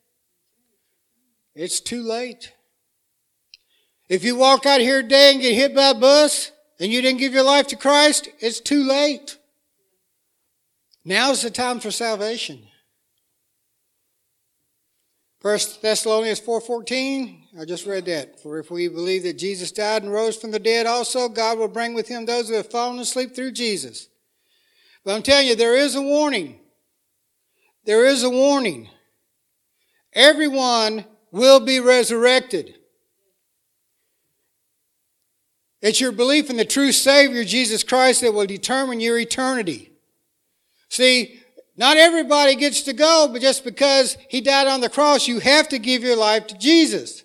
It's 1.54 1.80
too 1.80 2.02
late. 2.02 2.52
If 4.08 4.24
you 4.24 4.36
walk 4.36 4.66
out 4.66 4.80
here 4.80 5.02
today 5.02 5.32
and 5.32 5.40
get 5.40 5.54
hit 5.54 5.74
by 5.74 5.90
a 5.90 5.94
bus 5.94 6.52
and 6.78 6.92
you 6.92 7.00
didn't 7.00 7.18
give 7.20 7.32
your 7.32 7.42
life 7.42 7.66
to 7.68 7.76
Christ, 7.76 8.28
it's 8.38 8.60
too 8.60 8.84
late. 8.84 9.38
Now's 11.04 11.42
the 11.42 11.50
time 11.50 11.80
for 11.80 11.90
salvation. 11.90 12.68
First 15.42 15.82
Thessalonians 15.82 16.38
4:14, 16.38 17.48
I 17.58 17.64
just 17.64 17.84
read 17.84 18.04
that. 18.04 18.40
For 18.40 18.60
if 18.60 18.70
we 18.70 18.86
believe 18.86 19.24
that 19.24 19.38
Jesus 19.38 19.72
died 19.72 20.04
and 20.04 20.12
rose 20.12 20.36
from 20.36 20.52
the 20.52 20.60
dead 20.60 20.86
also, 20.86 21.28
God 21.28 21.58
will 21.58 21.66
bring 21.66 21.94
with 21.94 22.06
him 22.06 22.24
those 22.24 22.48
who 22.48 22.54
have 22.54 22.70
fallen 22.70 23.00
asleep 23.00 23.34
through 23.34 23.50
Jesus. 23.50 24.08
But 25.04 25.16
I'm 25.16 25.22
telling 25.24 25.48
you, 25.48 25.56
there 25.56 25.74
is 25.74 25.96
a 25.96 26.00
warning. 26.00 26.60
There 27.84 28.06
is 28.06 28.22
a 28.22 28.30
warning. 28.30 28.88
Everyone 30.12 31.06
will 31.32 31.58
be 31.58 31.80
resurrected. 31.80 32.78
It's 35.80 36.00
your 36.00 36.12
belief 36.12 36.50
in 36.50 36.56
the 36.56 36.64
true 36.64 36.92
Savior, 36.92 37.42
Jesus 37.42 37.82
Christ, 37.82 38.20
that 38.20 38.32
will 38.32 38.46
determine 38.46 39.00
your 39.00 39.18
eternity. 39.18 39.90
See, 40.88 41.41
not 41.76 41.96
everybody 41.96 42.54
gets 42.54 42.82
to 42.82 42.92
go, 42.92 43.28
but 43.32 43.40
just 43.40 43.64
because 43.64 44.16
He 44.28 44.40
died 44.40 44.66
on 44.66 44.80
the 44.80 44.88
cross, 44.88 45.26
you 45.26 45.38
have 45.40 45.68
to 45.68 45.78
give 45.78 46.02
your 46.02 46.16
life 46.16 46.46
to 46.48 46.58
Jesus. 46.58 47.24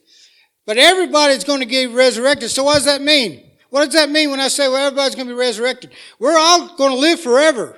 But 0.65 0.77
everybody's 0.77 1.43
going 1.43 1.59
to 1.59 1.65
get 1.65 1.91
resurrected. 1.91 2.49
So 2.49 2.63
what 2.63 2.75
does 2.75 2.85
that 2.85 3.01
mean? 3.01 3.43
What 3.69 3.85
does 3.85 3.93
that 3.93 4.09
mean 4.09 4.31
when 4.31 4.39
I 4.39 4.47
say, 4.47 4.67
well, 4.67 4.87
everybody's 4.87 5.15
going 5.15 5.27
to 5.27 5.33
be 5.33 5.39
resurrected? 5.39 5.91
We're 6.19 6.37
all 6.37 6.75
going 6.75 6.91
to 6.91 6.97
live 6.97 7.19
forever. 7.19 7.77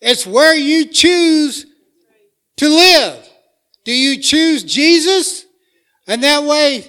It's 0.00 0.26
where 0.26 0.54
you 0.54 0.86
choose 0.86 1.66
to 2.56 2.68
live. 2.68 3.28
Do 3.84 3.92
you 3.92 4.20
choose 4.20 4.62
Jesus? 4.62 5.46
And 6.06 6.22
that 6.22 6.44
way 6.44 6.86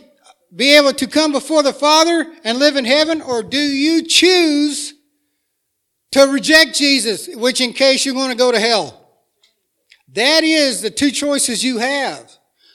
be 0.56 0.76
able 0.76 0.94
to 0.94 1.08
come 1.08 1.32
before 1.32 1.64
the 1.64 1.74
Father 1.74 2.32
and 2.44 2.60
live 2.60 2.76
in 2.76 2.86
heaven? 2.86 3.22
Or 3.22 3.44
do 3.44 3.58
you 3.58 4.04
choose 4.04 4.94
to 6.12 6.28
reject 6.28 6.76
Jesus, 6.76 7.28
which 7.36 7.62
in 7.62 7.74
case 7.74 8.06
you're 8.06 8.16
going 8.16 8.32
to 8.32 8.38
go 8.38 8.52
to 8.52 8.60
hell? 8.60 8.96
That 10.14 10.44
is 10.44 10.82
the 10.82 10.90
two 10.90 11.12
choices 11.12 11.64
you 11.64 11.78
have. 11.78 12.32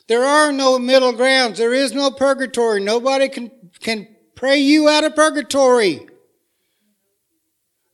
There 0.07 0.25
are 0.25 0.53
no 0.53 0.79
middle 0.79 1.13
grounds. 1.13 1.59
There 1.59 1.75
is 1.75 1.93
no 1.93 2.11
purgatory. 2.11 2.81
Nobody 2.81 3.29
can, 3.29 3.51
can 3.81 4.07
pray 4.35 4.59
you 4.59 4.89
out 4.89 5.05
of 5.05 5.17
purgatory. 5.17 6.07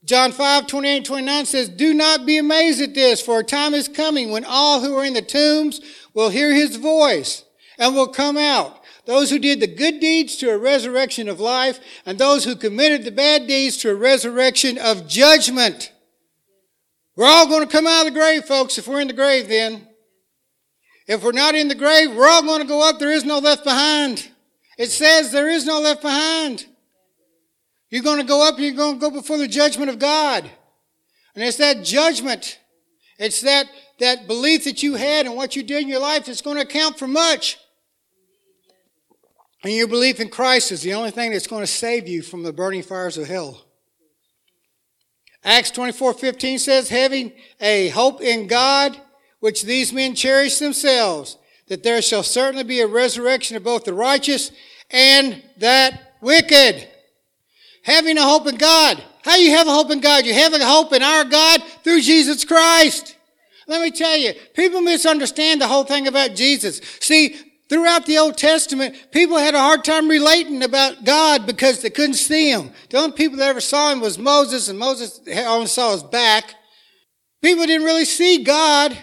John 0.03 0.31
5, 0.31 0.67
28 0.67 1.05
29 1.05 1.45
says, 1.45 1.69
Do 1.69 1.93
not 1.93 2.25
be 2.25 2.37
amazed 2.37 2.81
at 2.81 2.93
this, 2.93 3.21
for 3.21 3.39
a 3.39 3.43
time 3.43 3.73
is 3.73 3.87
coming 3.87 4.31
when 4.31 4.45
all 4.45 4.81
who 4.81 4.97
are 4.97 5.05
in 5.05 5.13
the 5.13 5.21
tombs 5.21 5.79
will 6.13 6.29
hear 6.29 6.53
his 6.53 6.75
voice 6.75 7.45
and 7.77 7.95
will 7.95 8.07
come 8.07 8.37
out. 8.37 8.80
Those 9.05 9.29
who 9.29 9.39
did 9.39 9.59
the 9.59 9.67
good 9.67 9.99
deeds 9.99 10.35
to 10.37 10.51
a 10.51 10.57
resurrection 10.57 11.27
of 11.27 11.39
life, 11.39 11.79
and 12.05 12.17
those 12.17 12.45
who 12.45 12.55
committed 12.55 13.03
the 13.03 13.11
bad 13.11 13.47
deeds 13.47 13.77
to 13.77 13.89
a 13.89 13.95
resurrection 13.95 14.77
of 14.77 15.07
judgment. 15.07 15.91
We're 17.15 17.25
all 17.25 17.47
going 17.47 17.65
to 17.65 17.71
come 17.71 17.87
out 17.87 18.07
of 18.07 18.13
the 18.13 18.19
grave, 18.19 18.45
folks, 18.45 18.77
if 18.77 18.87
we're 18.87 19.01
in 19.01 19.07
the 19.07 19.13
grave 19.13 19.49
then. 19.49 19.87
If 21.07 21.23
we're 21.23 21.31
not 21.31 21.55
in 21.55 21.67
the 21.67 21.75
grave, 21.75 22.15
we're 22.15 22.29
all 22.29 22.43
going 22.43 22.61
to 22.61 22.67
go 22.67 22.87
up. 22.87 22.99
There 22.99 23.11
is 23.11 23.25
no 23.25 23.39
left 23.39 23.63
behind. 23.63 24.29
It 24.77 24.91
says 24.91 25.31
there 25.31 25.49
is 25.49 25.65
no 25.65 25.79
left 25.79 26.01
behind. 26.01 26.65
You're 27.89 28.03
going 28.03 28.19
to 28.19 28.25
go 28.25 28.47
up, 28.47 28.57
you're 28.57 28.71
going 28.71 28.95
to 28.95 28.99
go 28.99 29.11
before 29.11 29.37
the 29.37 29.47
judgment 29.47 29.89
of 29.89 29.99
God. 29.99 30.49
And 31.35 31.43
it's 31.43 31.57
that 31.57 31.83
judgment. 31.83 32.59
It's 33.19 33.41
that, 33.41 33.67
that 33.99 34.27
belief 34.27 34.63
that 34.63 34.81
you 34.81 34.95
had 34.95 35.25
and 35.25 35.35
what 35.35 35.55
you 35.55 35.63
did 35.63 35.83
in 35.83 35.89
your 35.89 35.99
life 35.99 36.25
that's 36.25 36.41
going 36.41 36.55
to 36.55 36.63
account 36.63 36.97
for 36.97 37.07
much. 37.07 37.57
And 39.63 39.73
your 39.73 39.87
belief 39.87 40.19
in 40.19 40.29
Christ 40.29 40.71
is 40.71 40.81
the 40.81 40.93
only 40.93 41.11
thing 41.11 41.31
that's 41.31 41.47
going 41.47 41.63
to 41.63 41.67
save 41.67 42.07
you 42.07 42.21
from 42.21 42.43
the 42.43 42.53
burning 42.53 42.81
fires 42.81 43.17
of 43.17 43.27
hell. 43.27 43.63
Acts 45.43 45.71
24 45.71 46.13
15 46.13 46.59
says, 46.59 46.89
having 46.89 47.31
a 47.59 47.89
hope 47.89 48.21
in 48.21 48.47
God, 48.47 48.99
which 49.39 49.63
these 49.63 49.91
men 49.91 50.15
cherish 50.15 50.59
themselves, 50.59 51.37
that 51.67 51.83
there 51.83 52.01
shall 52.01 52.23
certainly 52.23 52.63
be 52.63 52.81
a 52.81 52.87
resurrection 52.87 53.57
of 53.57 53.63
both 53.63 53.85
the 53.85 53.93
righteous 53.93 54.51
and 54.89 55.41
that 55.57 56.15
wicked. 56.21 56.87
Having 57.83 58.17
a 58.17 58.23
hope 58.23 58.47
in 58.47 58.57
God. 58.57 59.01
How 59.23 59.35
you 59.35 59.51
have 59.51 59.67
a 59.67 59.71
hope 59.71 59.91
in 59.91 60.01
God? 60.01 60.25
You 60.25 60.33
have 60.33 60.53
a 60.53 60.65
hope 60.65 60.93
in 60.93 61.01
our 61.01 61.23
God 61.23 61.61
through 61.83 62.01
Jesus 62.01 62.45
Christ. 62.45 63.15
Let 63.67 63.81
me 63.81 63.91
tell 63.91 64.17
you, 64.17 64.33
people 64.53 64.81
misunderstand 64.81 65.61
the 65.61 65.67
whole 65.67 65.83
thing 65.83 66.07
about 66.07 66.35
Jesus. 66.35 66.81
See, 66.99 67.35
throughout 67.71 68.05
the 68.05 68.17
Old 68.17 68.37
Testament, 68.37 69.07
people 69.11 69.37
had 69.37 69.55
a 69.55 69.59
hard 69.59 69.85
time 69.85 70.09
relating 70.09 70.61
about 70.61 71.05
God 71.05 71.47
because 71.47 71.81
they 71.81 71.89
couldn't 71.89 72.15
see 72.15 72.51
Him. 72.51 72.71
The 72.89 72.97
only 72.97 73.13
people 73.13 73.37
that 73.37 73.47
ever 73.47 73.61
saw 73.61 73.93
Him 73.93 74.01
was 74.01 74.19
Moses, 74.19 74.67
and 74.67 74.77
Moses 74.77 75.21
only 75.47 75.67
saw 75.67 75.93
His 75.93 76.03
back. 76.03 76.53
People 77.41 77.65
didn't 77.65 77.85
really 77.85 78.03
see 78.03 78.43
God. 78.43 78.97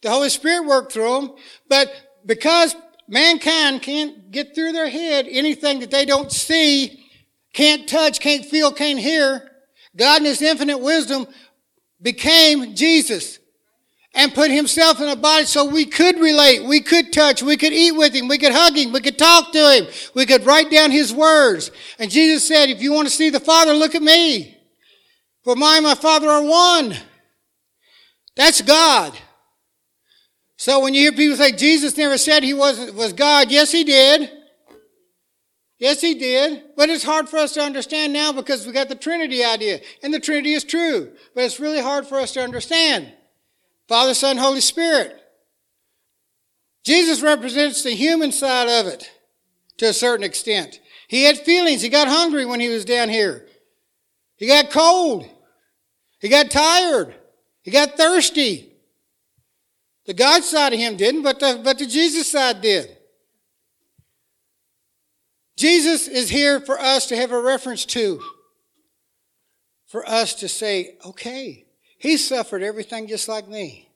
The 0.00 0.10
Holy 0.10 0.28
Spirit 0.28 0.64
worked 0.64 0.92
through 0.92 1.12
them, 1.12 1.34
but 1.68 1.92
because 2.24 2.76
mankind 3.08 3.82
can't 3.82 4.30
get 4.30 4.54
through 4.54 4.70
their 4.72 4.88
head 4.88 5.26
anything 5.28 5.80
that 5.80 5.90
they 5.90 6.04
don't 6.04 6.30
see, 6.30 7.04
can't 7.52 7.88
touch, 7.88 8.20
can't 8.20 8.44
feel, 8.44 8.70
can't 8.70 9.00
hear, 9.00 9.50
God 9.96 10.20
in 10.20 10.26
His 10.26 10.40
infinite 10.40 10.78
wisdom 10.78 11.26
became 12.00 12.76
Jesus 12.76 13.40
and 14.14 14.34
put 14.34 14.50
himself 14.50 15.00
in 15.00 15.08
a 15.08 15.16
body 15.16 15.46
so 15.46 15.64
we 15.64 15.86
could 15.86 16.18
relate, 16.18 16.64
we 16.64 16.80
could 16.80 17.12
touch, 17.12 17.42
we 17.42 17.56
could 17.56 17.72
eat 17.72 17.92
with 17.92 18.14
him, 18.14 18.28
we 18.28 18.38
could 18.38 18.52
hug 18.52 18.76
him, 18.76 18.92
we 18.92 19.00
could 19.00 19.18
talk 19.18 19.52
to 19.52 19.72
him, 19.72 19.86
we 20.14 20.26
could 20.26 20.44
write 20.44 20.70
down 20.70 20.90
his 20.90 21.12
words. 21.12 21.70
And 21.98 22.10
Jesus 22.10 22.46
said, 22.46 22.68
if 22.68 22.82
you 22.82 22.92
want 22.92 23.08
to 23.08 23.14
see 23.14 23.30
the 23.30 23.40
Father, 23.40 23.72
look 23.72 23.94
at 23.94 24.02
me. 24.02 24.58
For 25.44 25.56
my 25.56 25.76
and 25.76 25.84
my 25.84 25.94
Father 25.94 26.28
are 26.28 26.42
one. 26.42 26.94
That's 28.36 28.60
God. 28.60 29.16
So 30.56 30.80
when 30.80 30.94
you 30.94 31.00
hear 31.00 31.12
people 31.12 31.36
say 31.36 31.52
Jesus 31.52 31.96
never 31.96 32.18
said 32.18 32.42
he 32.42 32.54
was, 32.54 32.92
was 32.92 33.12
God, 33.12 33.50
yes, 33.50 33.72
he 33.72 33.82
did. 33.82 34.30
Yes, 35.78 36.00
he 36.00 36.14
did. 36.14 36.62
But 36.76 36.90
it's 36.90 37.02
hard 37.02 37.28
for 37.28 37.38
us 37.38 37.54
to 37.54 37.60
understand 37.60 38.12
now 38.12 38.32
because 38.32 38.64
we 38.64 38.72
got 38.72 38.88
the 38.88 38.94
Trinity 38.94 39.42
idea. 39.42 39.80
And 40.04 40.14
the 40.14 40.20
Trinity 40.20 40.52
is 40.52 40.62
true. 40.62 41.10
But 41.34 41.42
it's 41.42 41.58
really 41.58 41.80
hard 41.80 42.06
for 42.06 42.20
us 42.20 42.30
to 42.34 42.40
understand. 42.40 43.12
Father, 43.92 44.14
Son, 44.14 44.38
Holy 44.38 44.62
Spirit. 44.62 45.20
Jesus 46.82 47.20
represents 47.20 47.82
the 47.82 47.90
human 47.90 48.32
side 48.32 48.66
of 48.66 48.86
it 48.86 49.10
to 49.76 49.84
a 49.84 49.92
certain 49.92 50.24
extent. 50.24 50.80
He 51.08 51.24
had 51.24 51.36
feelings. 51.36 51.82
He 51.82 51.90
got 51.90 52.08
hungry 52.08 52.46
when 52.46 52.58
he 52.58 52.70
was 52.70 52.86
down 52.86 53.10
here. 53.10 53.46
He 54.36 54.46
got 54.46 54.70
cold. 54.70 55.28
He 56.20 56.30
got 56.30 56.50
tired. 56.50 57.14
He 57.64 57.70
got 57.70 57.98
thirsty. 57.98 58.72
The 60.06 60.14
God 60.14 60.42
side 60.42 60.72
of 60.72 60.78
him 60.78 60.96
didn't, 60.96 61.20
but 61.20 61.38
the, 61.38 61.60
but 61.62 61.78
the 61.78 61.84
Jesus 61.84 62.32
side 62.32 62.62
did. 62.62 62.96
Jesus 65.58 66.08
is 66.08 66.30
here 66.30 66.60
for 66.60 66.80
us 66.80 67.08
to 67.08 67.16
have 67.16 67.30
a 67.30 67.42
reference 67.42 67.84
to, 67.84 68.22
for 69.86 70.08
us 70.08 70.32
to 70.36 70.48
say, 70.48 70.96
okay, 71.04 71.66
he 72.02 72.16
suffered 72.16 72.64
everything 72.64 73.06
just 73.06 73.28
like 73.28 73.46
me. 73.46 73.88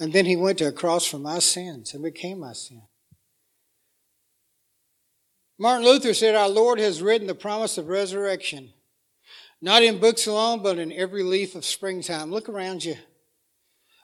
And 0.00 0.12
then 0.12 0.24
he 0.24 0.34
went 0.34 0.58
to 0.58 0.66
a 0.66 0.72
cross 0.72 1.06
for 1.06 1.20
my 1.20 1.38
sins 1.38 1.94
and 1.94 2.02
became 2.02 2.40
my 2.40 2.52
sin. 2.52 2.82
Martin 5.56 5.86
Luther 5.86 6.14
said, 6.14 6.34
Our 6.34 6.48
Lord 6.48 6.80
has 6.80 7.00
written 7.00 7.28
the 7.28 7.36
promise 7.36 7.78
of 7.78 7.86
resurrection, 7.86 8.72
not 9.62 9.84
in 9.84 10.00
books 10.00 10.26
alone, 10.26 10.64
but 10.64 10.80
in 10.80 10.92
every 10.92 11.22
leaf 11.22 11.54
of 11.54 11.64
springtime. 11.64 12.32
Look 12.32 12.48
around 12.48 12.84
you 12.84 12.96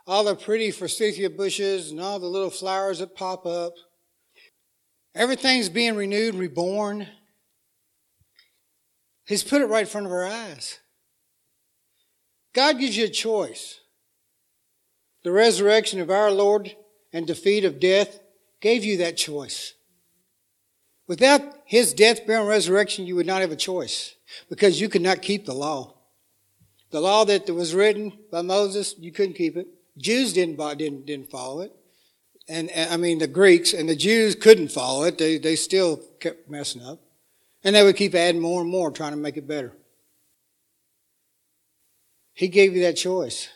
all 0.06 0.22
the 0.22 0.36
pretty 0.36 0.70
forsythia 0.70 1.28
bushes 1.28 1.90
and 1.90 2.00
all 2.00 2.20
the 2.20 2.26
little 2.26 2.50
flowers 2.50 3.00
that 3.00 3.16
pop 3.16 3.46
up. 3.46 3.74
Everything's 5.12 5.68
being 5.68 5.96
renewed, 5.96 6.36
reborn. 6.36 7.08
He's 9.26 9.42
put 9.42 9.60
it 9.60 9.66
right 9.66 9.80
in 9.80 9.86
front 9.86 10.06
of 10.06 10.12
our 10.12 10.26
eyes. 10.26 10.78
God 12.54 12.78
gives 12.78 12.96
you 12.96 13.04
a 13.04 13.10
choice. 13.10 13.80
The 15.24 15.32
resurrection 15.32 16.00
of 16.00 16.10
our 16.10 16.30
Lord 16.30 16.74
and 17.12 17.26
defeat 17.26 17.64
of 17.64 17.80
death 17.80 18.20
gave 18.60 18.84
you 18.84 18.96
that 18.98 19.16
choice. 19.16 19.74
Without 21.06 21.42
his 21.66 21.92
death, 21.92 22.26
burial, 22.26 22.44
and 22.44 22.50
resurrection, 22.50 23.06
you 23.06 23.16
would 23.16 23.26
not 23.26 23.42
have 23.42 23.52
a 23.52 23.56
choice 23.56 24.14
because 24.48 24.80
you 24.80 24.88
could 24.88 25.02
not 25.02 25.20
keep 25.20 25.44
the 25.44 25.54
law. 25.54 25.94
The 26.90 27.00
law 27.00 27.24
that 27.24 27.50
was 27.50 27.74
written 27.74 28.12
by 28.30 28.42
Moses, 28.42 28.94
you 28.98 29.12
couldn't 29.12 29.34
keep 29.34 29.56
it. 29.56 29.66
Jews 29.98 30.32
didn't, 30.32 30.56
didn't, 30.78 31.06
didn't 31.06 31.30
follow 31.30 31.60
it. 31.60 31.72
And, 32.48 32.70
and, 32.70 32.92
I 32.92 32.96
mean, 32.96 33.18
the 33.18 33.26
Greeks 33.26 33.72
and 33.72 33.88
the 33.88 33.96
Jews 33.96 34.34
couldn't 34.34 34.68
follow 34.68 35.04
it. 35.04 35.18
They, 35.18 35.38
they 35.38 35.56
still 35.56 36.00
kept 36.20 36.48
messing 36.48 36.82
up. 36.82 37.00
And 37.64 37.74
they 37.74 37.82
would 37.82 37.96
keep 37.96 38.14
adding 38.14 38.40
more 38.40 38.60
and 38.60 38.70
more, 38.70 38.90
trying 38.90 39.12
to 39.12 39.16
make 39.16 39.36
it 39.36 39.48
better. 39.48 39.72
He 42.34 42.48
gave 42.48 42.74
you 42.74 42.82
that 42.82 42.96
choice. 42.96 43.48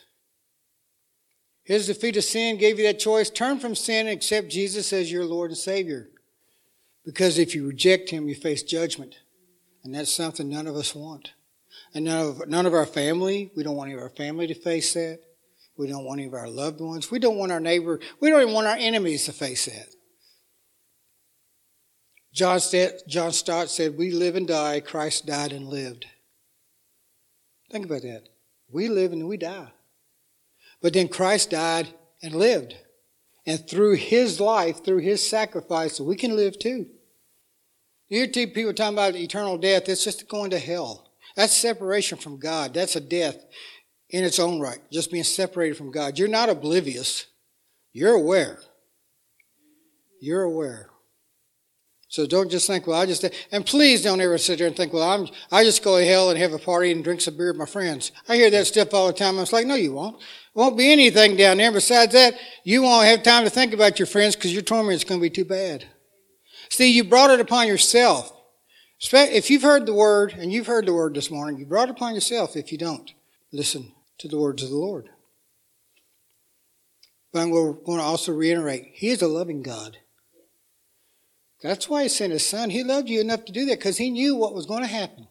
His 1.65 1.87
defeat 1.87 2.17
of 2.17 2.25
sin 2.25 2.57
gave 2.57 2.79
you 2.79 2.87
that 2.87 2.99
choice. 2.99 3.29
Turn 3.29 3.59
from 3.59 3.75
sin 3.75 4.07
and 4.07 4.17
accept 4.17 4.49
Jesus 4.49 4.93
as 4.93 5.13
your 5.13 5.27
Lord 5.27 5.51
and 5.51 5.59
Savior. 5.59 6.09
Because 7.05 7.39
if 7.39 7.55
you 7.55 7.67
reject 7.67 8.09
Him, 8.09 8.29
you 8.29 8.35
face 8.35 8.63
judgment. 8.63 9.17
And 9.85 9.95
that's 9.95 10.11
something 10.11 10.49
none 10.49 10.67
of 10.67 10.77
us 10.77 10.95
want. 10.95 11.33
And 11.93 12.05
none 12.05 12.27
of, 12.27 12.49
none 12.49 12.67
of 12.67 12.75
our 12.75 12.87
family, 12.87 13.51
we 13.55 13.63
don't 13.63 13.77
want 13.77 13.91
any 13.91 13.99
of 13.99 14.03
our 14.03 14.11
family 14.11 14.47
to 14.47 14.55
face 14.55 14.95
that. 14.95 15.21
We 15.77 15.89
don't 15.89 16.05
want 16.05 16.21
any 16.21 16.29
of 16.29 16.35
our 16.35 16.49
loved 16.49 16.81
ones. 16.81 17.11
We 17.11 17.19
don't 17.19 17.37
want 17.37 17.53
our 17.53 17.61
neighbor. 17.61 18.01
We 18.21 18.31
don't 18.31 18.43
even 18.43 18.55
want 18.55 18.67
our 18.67 18.77
enemies 18.77 19.27
to 19.27 19.33
face 19.33 19.67
that. 19.67 19.89
John, 22.33 22.61
John 23.09 23.33
Stott 23.33 23.71
said, 23.71 23.99
We 23.99 24.11
live 24.11 24.37
and 24.37 24.47
die. 24.47 24.81
Christ 24.81 25.27
died 25.27 25.53
and 25.53 25.67
lived. 25.67 26.07
Think 27.71 27.87
about 27.87 28.03
that. 28.03 28.29
We 28.71 28.89
live 28.89 29.13
and 29.13 29.29
we 29.29 29.37
die. 29.37 29.73
But 30.81 30.93
then 30.93 31.09
Christ 31.09 31.51
died 31.51 31.89
and 32.23 32.35
lived. 32.35 32.75
And 33.47 33.67
through 33.67 33.95
his 33.95 34.41
life, 34.41 34.85
through 34.85 34.99
his 34.99 35.27
sacrifice, 35.27 35.99
we 35.99 36.17
can 36.17 36.37
live 36.37 36.59
too. 36.59 36.87
You 38.09 38.25
hear 38.25 38.47
people 38.47 38.73
talking 38.73 38.95
about 38.95 39.17
eternal 39.17 39.59
death, 39.59 39.89
it's 39.89 40.05
just 40.05 40.29
going 40.29 40.51
to 40.51 40.59
hell. 40.59 41.11
That's 41.37 41.57
separation 41.57 42.19
from 42.19 42.39
God. 42.39 42.75
That's 42.75 42.97
a 42.97 43.01
death 43.01 43.37
in 44.11 44.25
its 44.25 44.39
own 44.39 44.61
right, 44.61 44.79
just 44.91 45.11
being 45.11 45.25
separated 45.25 45.77
from 45.77 45.91
God. 45.91 46.19
You're 46.19 46.29
not 46.29 46.49
oblivious. 46.49 47.27
You're 47.93 48.15
aware. 48.15 48.59
You're 50.21 50.43
aware. 50.43 50.88
So 52.11 52.27
don't 52.27 52.51
just 52.51 52.67
think, 52.67 52.87
well, 52.87 52.99
I 52.99 53.05
just, 53.05 53.25
and 53.53 53.67
please 53.67 54.03
don't 54.03 54.21
ever 54.23 54.39
sit 54.39 54.59
there 54.59 54.67
and 54.67 54.75
think, 54.75 54.95
well, 54.95 55.09
I'm, 55.09 55.29
I 55.53 55.63
just 55.63 55.85
go 55.85 55.99
to 55.99 56.07
hell 56.07 56.31
and 56.31 56.39
have 56.39 56.55
a 56.55 56.59
party 56.59 56.91
and 56.91 57.05
drink 57.05 57.21
some 57.21 57.37
beer 57.37 57.49
with 57.49 57.59
my 57.59 57.67
friends. 57.67 58.13
I 58.27 58.37
hear 58.37 58.51
that 58.51 58.67
stuff 58.67 58.95
all 58.95 59.09
the 59.09 59.13
time. 59.13 59.37
I 59.37 59.41
was 59.41 59.53
like, 59.53 59.67
no, 59.67 59.75
you 59.75 59.93
won't. 59.93 60.17
Won't 60.55 60.79
be 60.79 60.91
anything 60.91 61.37
down 61.37 61.59
there. 61.59 61.71
Besides 61.71 62.15
that, 62.15 62.35
you 62.65 62.83
won't 62.83 63.07
have 63.07 63.23
time 63.23 63.45
to 63.45 63.51
think 63.51 63.75
about 63.75 63.99
your 63.99 64.07
friends 64.07 64.37
because 64.37 64.55
your 64.55 64.63
torment 64.63 64.97
is 64.97 65.05
going 65.05 65.21
to 65.21 65.23
be 65.23 65.31
too 65.31 65.45
bad. 65.45 65.85
See, 66.71 66.91
you 66.91 67.05
brought 67.05 67.31
it 67.31 67.41
upon 67.41 67.67
yourself. 67.67 68.33
If 69.01 69.51
you've 69.51 69.63
heard 69.63 69.85
the 69.85 69.95
word, 69.95 70.33
and 70.33 70.51
you've 70.51 70.67
heard 70.67 70.87
the 70.87 70.95
word 70.95 71.15
this 71.15 71.31
morning, 71.31 71.61
you 71.61 71.67
brought 71.67 71.89
it 71.89 71.93
upon 71.93 72.15
yourself 72.15 72.57
if 72.57 72.73
you 72.73 72.79
don't. 72.79 73.13
Listen 73.53 73.93
to 74.19 74.29
the 74.29 74.39
words 74.39 74.63
of 74.63 74.71
the 74.71 74.77
Lord. 74.77 75.11
But 77.33 77.43
I'm 77.43 77.51
going 77.51 77.77
to 77.85 78.03
also 78.03 78.33
reiterate, 78.33 78.93
He 78.95 79.11
is 79.11 79.21
a 79.21 79.29
loving 79.29 79.63
God. 79.63 79.99
That's 81.63 81.89
why 81.89 82.05
He 82.05 82.09
sent 82.09 82.33
His 82.33 82.47
Son. 82.47 82.71
He 82.71 82.85
loved 82.85 83.09
you 83.09 83.21
enough 83.21 83.45
to 83.47 83.53
do 83.53 83.67
that 83.67 83.79
because 83.79 83.99
He 83.99 84.11
knew 84.11 84.37
what 84.37 84.55
was 84.55 84.67
going 84.67 84.83
to 84.83 84.89
happen. 84.89 85.29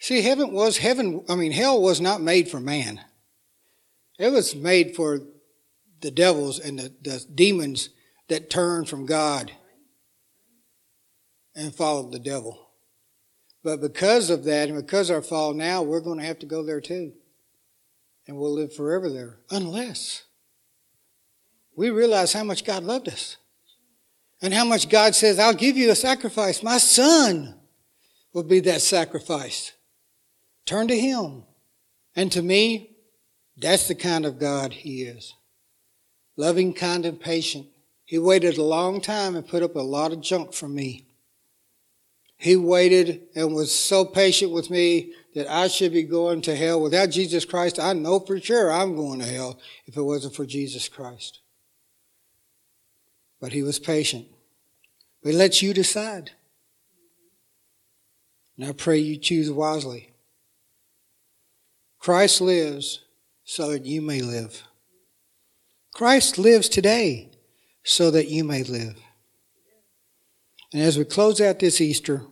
See, 0.00 0.22
heaven 0.22 0.52
was, 0.52 0.78
heaven, 0.78 1.24
I 1.28 1.34
mean, 1.34 1.52
hell 1.52 1.80
was 1.80 2.00
not 2.00 2.20
made 2.20 2.48
for 2.48 2.60
man. 2.60 3.00
It 4.18 4.30
was 4.30 4.54
made 4.54 4.94
for 4.94 5.20
the 6.00 6.10
devils 6.10 6.58
and 6.58 6.78
the, 6.78 6.92
the 7.02 7.24
demons 7.34 7.90
that 8.28 8.50
turned 8.50 8.88
from 8.88 9.06
God 9.06 9.52
and 11.54 11.74
followed 11.74 12.12
the 12.12 12.18
devil. 12.18 12.68
But 13.62 13.80
because 13.80 14.28
of 14.28 14.44
that 14.44 14.68
and 14.68 14.76
because 14.78 15.10
our 15.10 15.22
fall 15.22 15.54
now, 15.54 15.82
we're 15.82 16.00
going 16.00 16.18
to 16.18 16.26
have 16.26 16.38
to 16.40 16.46
go 16.46 16.62
there 16.62 16.80
too. 16.80 17.12
And 18.26 18.36
we'll 18.36 18.52
live 18.52 18.74
forever 18.74 19.08
there. 19.08 19.38
Unless 19.50 20.24
we 21.76 21.90
realize 21.90 22.32
how 22.32 22.44
much 22.44 22.64
God 22.64 22.84
loved 22.84 23.08
us. 23.08 23.36
And 24.42 24.52
how 24.52 24.64
much 24.64 24.88
God 24.88 25.14
says, 25.14 25.38
I'll 25.38 25.54
give 25.54 25.76
you 25.76 25.90
a 25.90 25.96
sacrifice. 25.96 26.62
My 26.62 26.78
son 26.78 27.54
will 28.32 28.42
be 28.42 28.60
that 28.60 28.82
sacrifice. 28.82 29.72
Turn 30.66 30.88
to 30.88 30.98
him. 30.98 31.44
And 32.16 32.30
to 32.32 32.42
me, 32.42 32.96
that's 33.56 33.88
the 33.88 33.94
kind 33.94 34.26
of 34.26 34.38
God 34.38 34.72
he 34.72 35.02
is. 35.02 35.34
Loving, 36.36 36.74
kind, 36.74 37.06
and 37.06 37.20
patient. 37.20 37.66
He 38.04 38.18
waited 38.18 38.58
a 38.58 38.62
long 38.62 39.00
time 39.00 39.36
and 39.36 39.46
put 39.46 39.62
up 39.62 39.76
a 39.76 39.80
lot 39.80 40.12
of 40.12 40.20
junk 40.20 40.52
for 40.52 40.68
me. 40.68 41.06
He 42.36 42.56
waited 42.56 43.22
and 43.34 43.54
was 43.54 43.72
so 43.72 44.04
patient 44.04 44.52
with 44.52 44.68
me 44.68 45.12
that 45.34 45.48
I 45.48 45.68
should 45.68 45.92
be 45.92 46.02
going 46.02 46.42
to 46.42 46.54
hell. 46.54 46.80
Without 46.80 47.10
Jesus 47.10 47.44
Christ, 47.44 47.78
I 47.78 47.92
know 47.92 48.20
for 48.20 48.38
sure 48.40 48.72
I'm 48.72 48.96
going 48.96 49.20
to 49.20 49.26
hell 49.26 49.58
if 49.86 49.96
it 49.96 50.02
wasn't 50.02 50.34
for 50.34 50.44
Jesus 50.44 50.88
Christ. 50.88 51.40
But 53.44 53.52
he 53.52 53.62
was 53.62 53.78
patient. 53.78 54.26
But 55.22 55.32
he 55.32 55.36
lets 55.36 55.60
you 55.60 55.74
decide. 55.74 56.30
And 58.56 58.66
I 58.66 58.72
pray 58.72 58.96
you 58.96 59.18
choose 59.18 59.50
wisely. 59.50 60.14
Christ 61.98 62.40
lives 62.40 63.02
so 63.44 63.72
that 63.72 63.84
you 63.84 64.00
may 64.00 64.22
live. 64.22 64.62
Christ 65.92 66.38
lives 66.38 66.70
today 66.70 67.32
so 67.82 68.10
that 68.12 68.28
you 68.28 68.44
may 68.44 68.62
live. 68.62 68.96
And 70.72 70.80
as 70.80 70.96
we 70.96 71.04
close 71.04 71.38
out 71.38 71.58
this 71.58 71.82
Easter, 71.82 72.22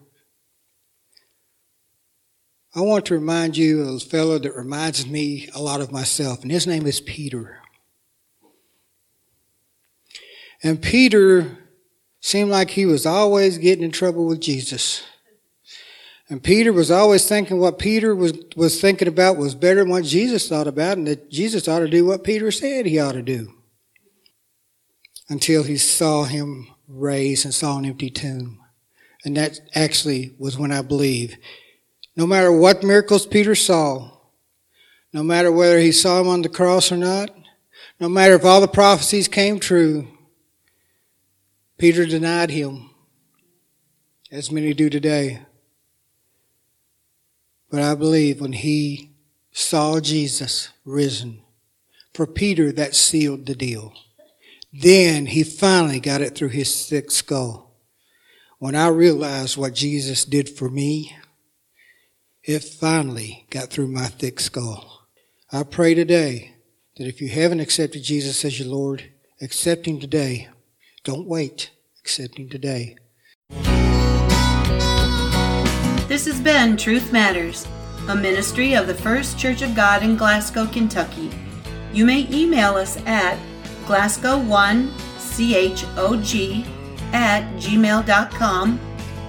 I 2.75 2.81
want 2.81 3.05
to 3.05 3.14
remind 3.14 3.59
you 3.59 3.83
of 3.83 3.96
a 3.96 4.01
fellow 4.01 4.38
that 4.38 4.57
reminds 4.57 5.07
me 5.07 5.51
a 5.55 5.61
lot 5.61 5.83
of 5.83 5.92
myself, 5.92 6.40
and 6.40 6.51
his 6.51 6.66
name 6.66 6.87
is 6.87 7.03
Peter. 7.03 7.62
And 10.62 10.81
Peter 10.81 11.59
seemed 12.20 12.51
like 12.51 12.70
he 12.70 12.87
was 12.87 13.05
always 13.05 13.59
getting 13.59 13.85
in 13.85 13.90
trouble 13.90 14.27
with 14.27 14.40
Jesus. 14.40 15.03
And 16.29 16.42
Peter 16.42 16.72
was 16.72 16.90
always 16.90 17.29
thinking 17.29 17.59
what 17.59 17.79
Peter 17.79 18.14
was, 18.14 18.33
was 18.57 18.81
thinking 18.81 19.09
about 19.09 19.37
was 19.37 19.55
better 19.55 19.81
than 19.81 19.90
what 19.90 20.05
Jesus 20.05 20.48
thought 20.48 20.68
about, 20.68 20.96
and 20.96 21.07
that 21.07 21.31
Jesus 21.31 21.68
ought 21.68 21.81
to 21.81 21.88
do 21.88 22.07
what 22.07 22.25
Peter 22.25 22.51
said 22.51 22.87
he 22.87 22.98
ought 22.98 23.12
to 23.12 23.22
do. 23.22 23.53
Until 25.29 25.62
he 25.64 25.77
saw 25.77 26.25
him 26.25 26.68
raised 26.88 27.44
and 27.44 27.53
saw 27.53 27.79
an 27.79 27.85
empty 27.85 28.09
tomb. 28.09 28.61
And 29.25 29.37
that 29.37 29.61
actually 29.75 30.35
was 30.38 30.59
when 30.59 30.72
I 30.72 30.83
believe. 30.83 31.37
No 32.16 32.27
matter 32.27 32.53
what 32.53 32.83
miracles 32.83 33.27
Peter 33.27 33.55
saw, 33.55 34.11
no 35.12 35.22
matter 35.22 35.51
whether 35.51 35.79
he 35.79 35.92
saw 35.92 36.20
him 36.20 36.29
on 36.29 36.42
the 36.42 36.48
cross 36.48 36.90
or 36.90 36.96
not, 36.96 37.31
no 38.01 38.09
matter 38.09 38.35
if 38.35 38.44
all 38.44 38.61
the 38.61 38.68
prophecies 38.68 39.29
came 39.29 39.61
true, 39.61 40.09
Peter 41.79 42.07
denied 42.07 42.51
him, 42.51 42.91
as 44.31 44.51
many 44.51 44.73
do 44.73 44.89
today. 44.89 45.41
But 47.71 47.83
I 47.83 47.95
believe 47.95 48.41
when 48.41 48.53
he 48.53 49.13
saw 49.51 50.01
Jesus 50.01 50.69
risen, 50.85 51.43
for 52.15 52.27
Peter, 52.27 52.73
that 52.73 52.95
sealed 52.95 53.47
the 53.47 53.55
deal. 53.55 53.95
Then 54.73 55.27
he 55.27 55.43
finally 55.45 56.01
got 56.01 56.21
it 56.21 56.35
through 56.35 56.51
his 56.51 56.89
thick 56.89 57.11
skull. 57.11 57.75
When 58.59 58.75
I 58.75 58.89
realized 58.89 59.57
what 59.57 59.75
Jesus 59.75 60.25
did 60.25 60.49
for 60.49 60.69
me, 60.69 61.17
it 62.45 62.63
finally 62.63 63.47
got 63.51 63.71
through 63.71 63.89
my 63.89 64.07
thick 64.07 64.41
skull. 64.41 65.07
I 65.51 65.63
pray 65.63 65.95
today 65.95 66.55
that 66.97 67.07
if 67.07 67.21
you 67.21 67.29
haven't 67.29 67.61
accepted 67.61 68.03
Jesus 68.03 68.45
as 68.45 68.59
your 68.59 68.69
Lord, 68.69 69.11
accept 69.41 69.87
Him 69.87 70.01
today. 70.01 70.49
Don't 71.05 71.27
wait. 71.27 71.71
Accept 72.01 72.38
Him 72.38 72.49
today. 72.49 72.97
This 76.07 76.27
has 76.27 76.41
been 76.41 76.77
Truth 76.77 77.12
Matters, 77.12 77.67
a 78.09 78.15
ministry 78.15 78.75
of 78.75 78.87
the 78.87 78.95
First 78.95 79.37
Church 79.38 79.62
of 79.62 79.75
God 79.75 80.05
in 80.05 80.17
Glasgow, 80.17 80.67
Kentucky. 80.67 81.31
You 81.93 82.05
may 82.05 82.29
email 82.31 82.77
us 82.77 82.99
at 83.07 83.37
glasgow1chog 83.87 86.67
at 87.12 87.43
gmail.com 87.57 88.81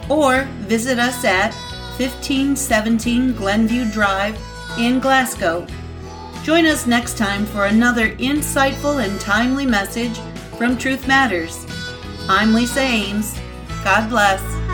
or 0.10 0.44
visit 0.44 1.00
us 1.00 1.26
at 1.26 1.54
1517 1.98 3.34
Glenview 3.34 3.92
Drive 3.92 4.40
in 4.78 5.00
Glasgow. 5.00 5.66
Join 6.44 6.66
us 6.66 6.86
next 6.86 7.18
time 7.18 7.46
for 7.46 7.66
another 7.66 8.10
insightful 8.18 9.04
and 9.04 9.20
timely 9.20 9.66
message 9.66 10.20
from 10.64 10.78
Truth 10.78 11.10
Matters. 11.10 11.66
I'm 12.30 12.54
Lisa 12.54 12.80
Ames. 12.80 13.38
God 13.84 14.08
bless. 14.08 14.73